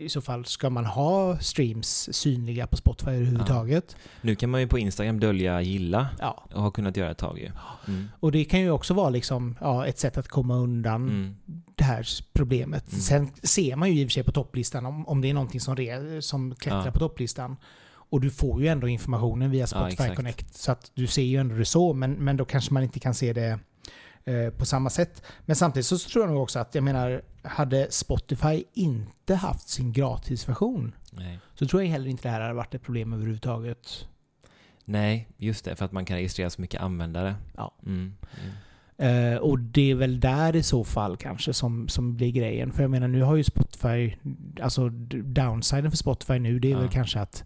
[0.00, 3.96] i så fall, ska man ha streams synliga på Spotify överhuvudtaget?
[4.20, 6.44] Nu kan man ju på Instagram dölja gilla Ja.
[6.54, 7.50] och har kunnat göra ett tag ju.
[7.88, 8.08] Mm.
[8.20, 11.36] Och det kan ju också vara liksom, ja, ett sätt att komma undan Mm.
[11.74, 12.88] det här problemet.
[12.92, 13.00] Mm.
[13.00, 15.60] Sen ser man ju i och för sig på topplistan om, om det är någonting
[15.60, 16.92] som, re, som klättrar Ja.
[16.92, 17.56] på topplistan.
[17.92, 20.16] Och du får ju ändå informationen via Spotify exakt.
[20.16, 20.54] Connect.
[20.54, 23.14] Så att du ser ju ändå det så, men, men då kanske man inte kan
[23.14, 23.58] se det
[24.24, 25.22] eh, på samma sätt.
[25.46, 29.92] Men samtidigt så tror jag nog också att, jag menar, hade Spotify inte haft sin
[29.92, 31.38] gratisversion Nej.
[31.54, 34.06] så tror jag heller inte det här hade varit ett problem överhuvudtaget.
[34.84, 35.76] Nej, just det.
[35.76, 37.34] För att man kan registrera så mycket användare.
[37.56, 37.74] Ja.
[37.86, 38.14] Mm.
[38.98, 39.34] Mm.
[39.34, 42.72] Eh, och det är väl där i så fall kanske som, som blir grejen.
[42.72, 44.14] För jag menar nu har ju Spotify,
[44.62, 44.88] alltså
[45.24, 46.78] downsiden för Spotify nu det är Ja.
[46.78, 47.44] väl kanske att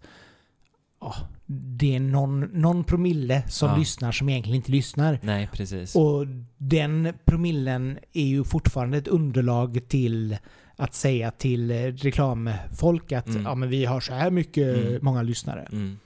[1.05, 1.15] ja,
[1.47, 3.77] det är någon, någon promille som Ja.
[3.77, 5.19] lyssnar som egentligen inte lyssnar.
[5.23, 5.95] Nej, precis.
[5.95, 6.25] Och
[6.57, 10.37] den promillen är ju fortfarande ett underlag till
[10.75, 13.43] att säga till reklamfolk att Mm.
[13.43, 14.99] ja, men vi har så här mycket Mm.
[15.01, 15.67] många lyssnare.
[15.71, 15.97] Mm.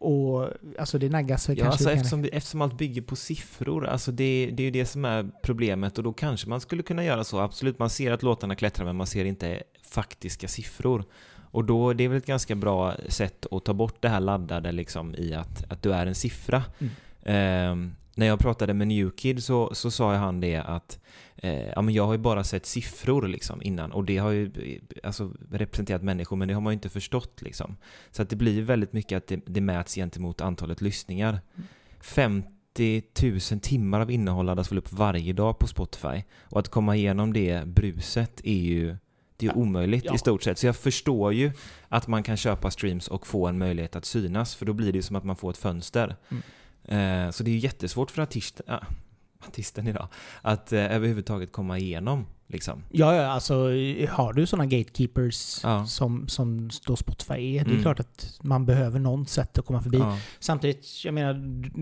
[0.00, 4.12] Och alltså det naggas väl Ja, kanske alltså eftersom, eftersom allt bygger på siffror, alltså
[4.12, 7.24] det, det är ju det som är problemet och då kanske man skulle kunna göra
[7.24, 11.04] så, absolut, man ser att låtarna klättrar men man ser inte faktiska siffror.
[11.50, 14.72] Och då, det är väl ett ganska bra sätt att ta bort det här laddade
[14.72, 16.62] liksom i att, att du är en siffra.
[16.78, 16.92] Mm.
[17.22, 20.98] Ehm, när jag pratade med Newkid så, så sa han det att
[21.36, 24.44] eh, ja, men jag har ju bara sett siffror liksom innan och det har ju
[24.46, 27.76] eh, alltså, representerat människor men det har man ju inte förstått liksom.
[28.10, 31.40] Så att det blir väldigt mycket att det, det mäts gentemot antalet lyssningar.
[32.00, 36.22] 50 000 timmar av innehåll laddas väl upp varje dag på Spotify.
[36.38, 38.96] Och att komma igenom det bruset är ju
[39.40, 39.54] det är Ja.
[39.54, 40.14] omöjligt Ja.
[40.14, 40.58] i stort sett.
[40.58, 41.52] Så jag förstår ju
[41.88, 44.54] att man kan köpa streams och få en möjlighet att synas.
[44.54, 46.16] För då blir det ju som att man får ett fönster.
[46.30, 46.42] Mm.
[47.26, 48.78] Eh, så det är ju jättesvårt för artisten, ah,
[49.48, 50.08] artisten idag
[50.42, 52.26] att eh, överhuvudtaget komma igenom.
[52.46, 52.82] Liksom.
[52.90, 53.54] Ja, ja, alltså
[54.08, 55.86] har du sådana gatekeepers Ja.
[55.86, 57.82] som, som då Spotify är, det är Mm.
[57.82, 59.98] klart att man behöver någon sätt att komma förbi.
[59.98, 60.18] Ja.
[60.38, 61.34] Samtidigt, jag menar,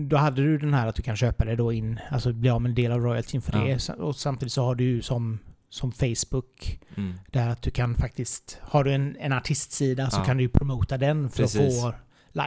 [0.09, 2.61] då hade du den här att du kan köpa det då in, alltså bli av
[2.61, 3.77] med en del av royaltyn för Ja.
[3.87, 3.93] det.
[3.93, 5.39] Och samtidigt så har du ju som,
[5.69, 7.13] som Facebook, Mm.
[7.31, 10.23] där att du kan faktiskt, har du en, en artistsida så Ja.
[10.25, 11.83] kan du promota den för Precis.
[11.83, 11.93] att få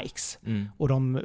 [0.02, 0.38] likes.
[0.46, 0.68] Mm.
[0.76, 1.22] Och de eh,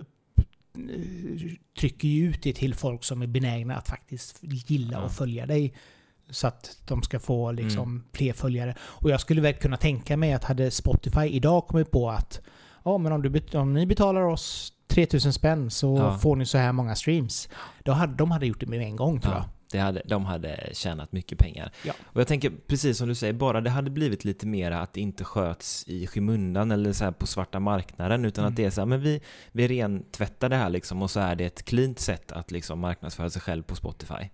[1.79, 5.03] trycker ju ut det till folk som är benägna att faktiskt gilla Ja.
[5.03, 5.73] och följa dig.
[6.29, 8.03] Så att de ska få liksom Mm.
[8.13, 8.75] fler följare.
[8.81, 12.41] Och jag skulle väl kunna tänka mig att hade Spotify idag kommit på att
[12.85, 16.17] ja, men om, du, om ni betalar oss 3000 spänn så Ja.
[16.17, 17.49] får ni så här många streams.
[17.83, 19.45] Då hade, de hade gjort det med en gång tror jag.
[19.71, 21.71] Det hade, de hade tjänat mycket pengar.
[21.83, 21.93] Ja.
[22.03, 25.01] Och jag tänker, precis som du säger, bara det hade blivit lite mer att det
[25.01, 28.51] inte sköts i skymundan eller så här på svarta marknaden, utan Mm.
[28.53, 31.35] att det är så här, men vi, vi rentvättar det här liksom och så är
[31.35, 34.29] det ett cleant sätt att liksom marknadsföra sig själv på Spotify.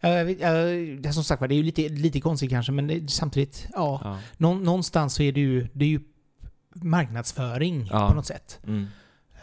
[0.00, 0.08] Det
[1.08, 4.00] är som sagt var, det är ju lite, lite konstigt kanske, men det, samtidigt, ja.
[4.04, 4.18] Ja.
[4.36, 6.00] Någon, någonstans så är det ju, det är ju
[6.74, 8.08] marknadsföring Ja.
[8.08, 8.60] på något sätt.
[8.66, 8.86] Mm.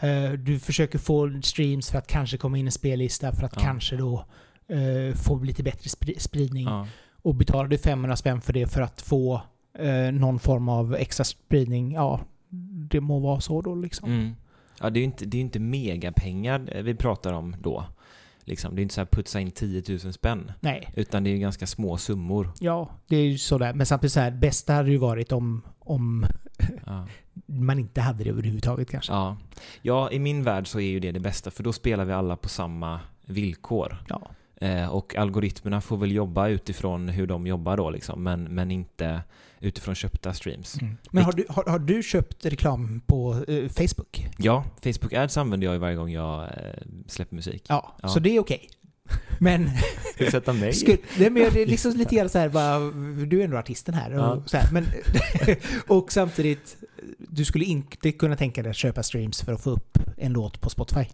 [0.00, 3.62] Eh, Du försöker få streams för att kanske komma in i spellista för att Ja.
[3.62, 4.26] kanske då
[4.68, 6.64] eh, få lite bättre spri- spridning.
[6.64, 6.86] Ja.
[7.22, 9.40] Och betalar du 500 spänn för det för att få
[9.78, 12.20] eh, någon form av extra spridning, ja,
[12.90, 14.10] det må vara så då liksom.
[14.12, 14.34] Mm.
[14.80, 17.84] Ja, det är ju inte, det är inte megapengar eh, vi pratar om då.
[18.46, 18.74] Liksom.
[18.74, 20.52] Det är inte så här putsa in 10 000 spänn.
[20.60, 22.50] Nej, Utan det är ju ganska små summor.
[22.60, 23.72] ja, det är ju sådär.
[23.74, 26.26] Men samtidigt så här, bästa hade ju varit om, om
[26.86, 27.06] Ja.
[27.46, 29.12] man inte hade det överhuvudtaget kanske.
[29.12, 29.36] Ja.
[29.82, 32.36] ja, i min värld så är ju det det bästa, för då spelar vi alla
[32.36, 34.04] på samma villkor.
[34.08, 34.30] Ja.
[34.64, 39.22] Eh, och algoritmerna får väl jobba utifrån hur de jobbar då liksom, men, men inte
[39.60, 40.80] utifrån köpta streams.
[40.80, 40.96] Mm.
[41.10, 44.26] Men har du, har, har du köpt reklam på eh, Facebook?
[44.38, 46.48] Ja, Facebook Ads använder jag ju varje gång jag eh,
[47.06, 47.64] släpper musik.
[47.68, 48.08] Ja, Ja.
[48.08, 48.68] så det är okej.
[49.40, 49.70] Men,
[50.14, 50.72] Ska du sätta mig?
[50.72, 52.78] skulle, nej, men det är liksom lite grann så här bara,
[53.26, 54.12] du är ändå artisten här.
[54.12, 54.42] Och, Ja.
[54.46, 54.86] så här men,
[55.88, 56.76] och samtidigt,
[57.18, 60.60] du skulle inte kunna tänka dig att köpa streams för att få upp en låt
[60.60, 61.04] på Spotify.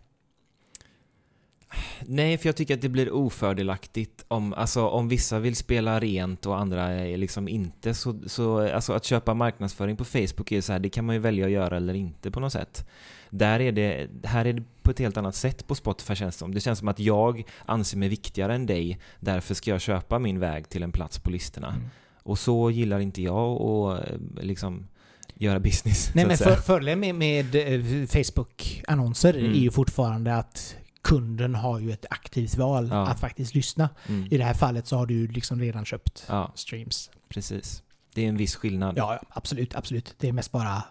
[2.01, 6.47] Nej, för jag tycker att det blir ofördelaktigt om, alltså, om vissa vill spela rent
[6.47, 7.95] och andra liksom inte.
[7.95, 11.21] Så, så alltså, att köpa marknadsföring på Facebook är så här, det kan man ju
[11.21, 12.87] välja att göra eller inte på något sätt.
[13.31, 16.39] Där är det, här är det på ett helt annat sätt på Spotify känns det
[16.39, 16.55] som.
[16.55, 20.41] Det känns som att jag anser mig viktigare än dig, därför ska jag köpa min
[20.41, 21.69] väg till en plats på listorna.
[21.69, 21.83] Mm.
[22.23, 23.99] Och så gillar inte jag och
[24.41, 24.87] liksom
[25.35, 26.11] göra business.
[26.15, 29.51] Nej men att för, fördelen med, med eh, Facebook-annonser Mm.
[29.53, 33.07] är ju fortfarande att kunden har ju ett aktivt val Ja.
[33.07, 33.89] att faktiskt lyssna.
[34.09, 34.29] Mm.
[34.31, 37.11] I det här fallet så har du liksom redan köpt Ja, streams.
[37.29, 37.83] precis.
[38.15, 38.95] Det är en viss skillnad.
[38.99, 40.15] Ja, absolut, absolut.
[40.19, 40.83] Det är mest bara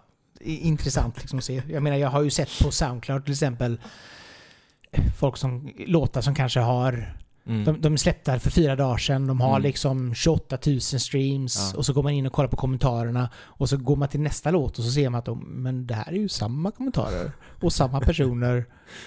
[0.41, 1.61] intressant liksom att se.
[1.69, 3.79] Jag menar, jag har ju sett på Soundcloud till exempel
[5.19, 7.63] folk som, låtar som kanske har Mm.
[7.65, 9.27] De, de släppte för fyra dagar sedan.
[9.27, 9.61] De har Mm.
[9.61, 11.69] liksom 28 000 streams.
[11.73, 11.77] Ja.
[11.77, 13.29] Och så går man in och kollar på kommentarerna.
[13.37, 15.93] Och så går man till nästa låt och så ser man att de, men det
[15.93, 17.31] här är ju samma kommentarer.
[17.61, 18.65] Och samma personer.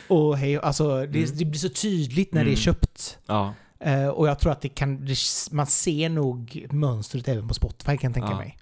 [0.09, 1.31] Och hej, alltså det, Mm.
[1.39, 2.53] det blir så tydligt när det Mm.
[2.53, 3.19] är köpt.
[3.27, 5.17] Ja, Eh, och jag tror att det kan, det,
[5.51, 8.37] man ser nog mönstret även på Spotify kan jag tänka Ja.
[8.37, 8.57] mig.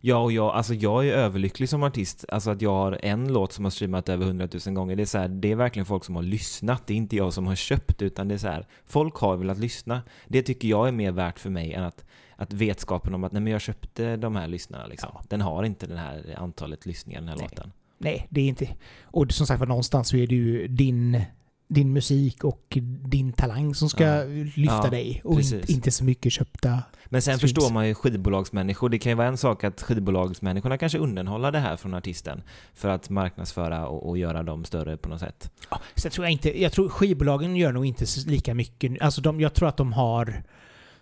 [0.00, 2.24] Ja, och jag, alltså jag är överlycklig som artist.
[2.28, 4.96] Alltså att jag har en låt som har streamat över 100 000 gånger.
[4.96, 6.86] Det är, så här, det är verkligen folk som har lyssnat.
[6.86, 9.58] Det är inte jag som har köpt, utan det är så här, folk har velat
[9.58, 10.02] lyssna.
[10.28, 12.04] Det tycker jag är mer värt för mig än att,
[12.36, 14.86] att vetskapen om att nej, men jag köpte de här lyssnarna.
[14.86, 15.10] Liksom.
[15.14, 15.22] Ja.
[15.28, 17.48] Den har inte det här antalet lyssningar, den här Nej.
[17.50, 17.72] låten.
[17.98, 18.68] Nej, det är inte...
[19.02, 21.22] Och som sagt var, någonstans så är det ju din,
[21.70, 22.78] din musik och
[23.08, 24.24] din talang som ska Ja.
[24.54, 25.20] lyfta Ja, dig.
[25.24, 25.70] Och precis.
[25.70, 26.78] inte, så mycket köpta...
[27.08, 27.40] Men sen Streams.
[27.54, 28.88] förstår man ju skivbolagsmänniskor.
[28.88, 32.42] Det kan ju vara en sak att skivbolagsmänniskorna kanske undanhåller det här från artisten
[32.74, 35.50] för att marknadsföra och, och göra dem större på något sätt.
[35.70, 36.62] Ja, så tror jag inte...
[36.62, 39.02] Jag tror skivbolagen gör nog inte lika mycket.
[39.02, 40.42] Alltså de, jag tror att de har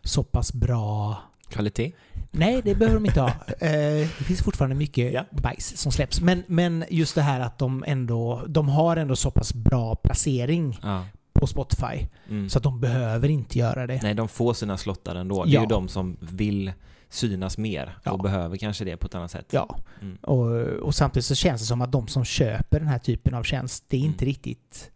[0.03, 1.17] så pass bra...
[1.49, 1.93] Kvalitet?
[2.31, 3.29] Nej, det behöver de inte ha.
[3.61, 5.25] Eh, det finns fortfarande mycket Ja.
[5.31, 6.21] bajs som släpps.
[6.21, 8.45] Men, men just det här att de ändå...
[8.49, 11.05] De har ändå så pass bra placering Ja.
[11.33, 12.07] på Spotify.
[12.29, 12.49] Mm.
[12.49, 14.01] Så att de behöver inte göra det.
[14.03, 15.45] Nej, de får sina slottar ändå.
[15.45, 15.61] Det är Ja.
[15.61, 16.73] ju de som vill
[17.11, 19.47] synas mer och behöver kanske det på ett annat sätt.
[19.51, 19.79] Ja.
[20.03, 20.17] Mm.
[20.17, 23.43] Och, och samtidigt så känns det som att de som köper den här typen av
[23.43, 24.29] tjänst, det är inte Mm.
[24.35, 24.91] riktigt...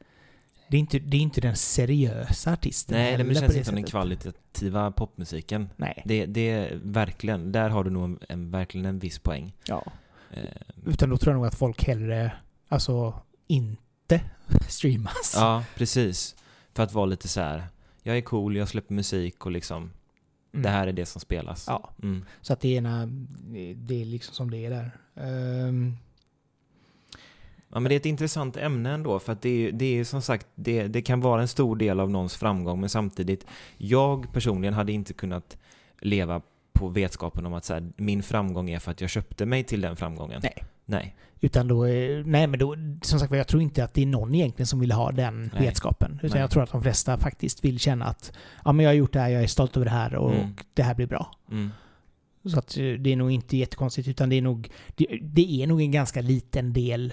[0.73, 3.65] Det är inte, det är inte den seriösa artisten Nej, det men på känns inte
[3.65, 5.69] som den kvalitativa popmusiken.
[5.77, 6.03] Nej.
[6.05, 9.53] Det, det är verkligen, där har du nog en, en, verkligen en viss poäng.
[9.69, 9.85] Ja.
[10.31, 10.45] Eh,
[10.87, 12.33] Utan då tror jag nog att folk hellre,
[12.69, 13.15] alltså
[13.47, 14.21] inte
[14.69, 15.33] streamas.
[15.37, 16.35] ja, precis.
[16.75, 17.65] För att vara lite så här.
[18.03, 19.91] jag är cool, jag släpper musik och liksom,
[20.55, 20.63] Mm.
[20.63, 21.65] det här är det som spelas.
[21.69, 22.25] Ja, Mm.
[22.41, 23.07] så att det ena,
[23.77, 24.91] det är liksom som det är där.
[25.17, 25.97] Ehm,
[27.73, 30.47] Ja, men det är ett intressant ämne ändå, för att det det är som sagt,
[30.55, 34.93] det, det kan vara en stor del av någons framgång, men samtidigt, jag personligen hade
[34.93, 35.57] inte kunnat
[36.01, 36.41] leva
[36.73, 39.81] på vetskapen om att så här, min framgång är för att jag köpte mig till
[39.81, 40.41] den framgången.
[40.43, 40.65] Nej.
[40.85, 41.17] Nej.
[41.41, 44.35] utan då, är- nej men då, som sagt jag tror inte att det är någon
[44.35, 45.63] egentligen som vill ha den Nej.
[45.67, 46.13] vetskapen.
[46.23, 46.41] Utan Nej.
[46.41, 48.33] jag tror att de flesta faktiskt vill känna att,
[48.65, 50.47] ja men jag har gjort det här, jag är stolt över det här och Mm.
[50.75, 51.31] det här blir bra.
[51.51, 51.71] Mm.
[52.45, 55.67] Så att eh, det är nog inte jättekonstigt, utan det är nog, det, det är
[55.67, 57.13] nog en ganska liten del.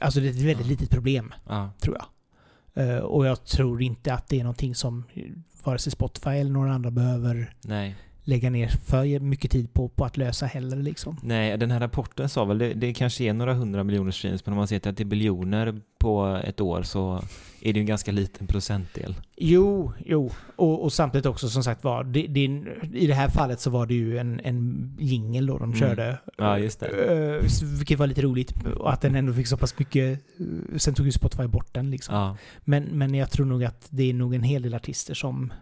[0.00, 1.70] Alltså det är ett väldigt litet problem, Ja.
[1.80, 2.06] tror jag.
[2.74, 5.04] Eh, och jag tror inte att det är någonting som
[5.64, 7.96] vare sig Spotify eller några andra behöver Nej.
[8.24, 11.16] Lägga ner för mycket tid på, på att lösa heller liksom.
[11.22, 14.52] Nej, den här rapporten sa väl, det, det kanske är några hundra miljoner streams, men
[14.52, 17.22] om man ser till att det är biljoner på ett år så
[17.62, 19.14] är det en ganska liten procentdel.
[19.36, 20.30] Jo, jo.
[20.56, 22.40] Och, och samtidigt också som sagt var, det, det,
[22.92, 25.78] i det här fallet så var det ju en, en jingel då de Mm.
[25.78, 26.18] körde.
[26.38, 26.86] Ja, just det.
[26.88, 28.54] Eh, vilket var lite roligt.
[28.76, 30.20] Och att den ändå fick så pass mycket...
[30.72, 32.14] eh, Sen tog ju Spotify bort den liksom.
[32.14, 32.36] Ja.
[32.64, 35.52] Men, men jag tror nog att det är nog en hel del artister som,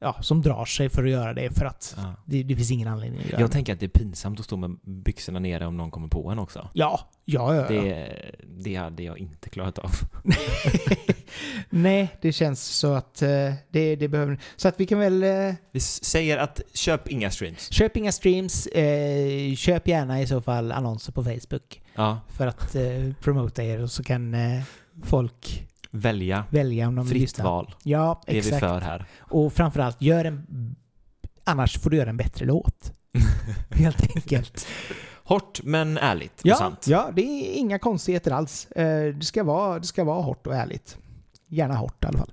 [0.00, 2.14] ja, som drar sig för att göra det för att ja.
[2.26, 3.52] det, det finns ingen anledning att göra Jag det.
[3.52, 6.38] tänker att det är pinsamt att stå med byxorna nere om någon kommer på en
[6.38, 6.68] också.
[6.72, 7.68] Ja, ja, ja.
[7.68, 8.12] Det,
[8.56, 9.90] det hade jag inte klarat av.
[11.70, 13.28] Nej, det känns så att eh,
[13.70, 14.38] det, det behöver...
[14.56, 15.22] Så att vi kan väl...
[15.22, 17.72] eh, Vi säger att köp inga streams.
[17.72, 18.66] Köp inga streams.
[18.66, 22.82] Eh, köp gärna i så fall annonser på Facebook Ja, för att eh,
[23.20, 24.62] promota er och så kan eh,
[25.04, 25.66] folk
[26.00, 26.44] välja.
[26.50, 27.44] välja om de Fritt lyssna.
[27.44, 27.74] val.
[27.82, 28.60] Ja, Det är vi exakt.
[28.60, 29.04] för här.
[29.18, 30.46] Och framförallt, gör en...
[31.44, 32.92] Annars får du göra en bättre låt.
[33.70, 34.66] Helt enkelt.
[35.24, 36.86] Hårt men ärligt och Ja, sant.
[36.88, 38.66] ja, det är inga konstigheter alls.
[38.70, 40.98] Eh, det, ska vara, det ska vara hårt och ärligt.
[41.48, 42.32] Gärna hårt i alla fall.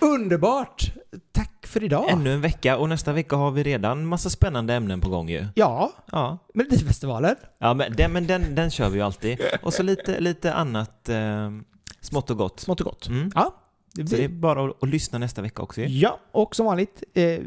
[0.00, 0.92] Underbart!
[1.32, 2.10] Tack för idag.
[2.10, 5.46] Ännu en vecka och nästa vecka har vi redan massa spännande ämnen på gång ju.
[5.54, 7.36] Ja, Ja, Melodifestivalen.
[7.58, 9.40] ja men, den, men den, den kör vi ju alltid.
[9.62, 11.50] Och så lite, lite annat eh,
[12.00, 12.60] smått och gott.
[12.60, 13.08] Smått och gott.
[13.08, 13.30] Mm.
[13.34, 13.54] Ja.
[13.96, 15.86] Så det är bara att, att lyssna nästa vecka också ju.
[15.86, 17.38] Ja, och som vanligt, eh,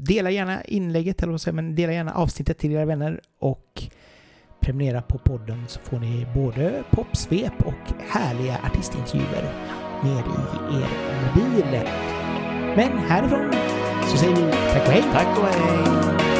[0.00, 3.82] dela gärna inlägget, eller vad säger man, dela gärna avsnittet till era vänner och
[4.60, 9.52] prenumerera på podden så får ni både popsvep och härliga artistintervjuer
[10.02, 10.24] med
[10.72, 10.88] i er
[11.34, 11.88] mobil.
[12.76, 13.52] Men härifrån
[14.10, 15.04] så säger vi tack och hej!
[15.12, 16.37] Tack och hej!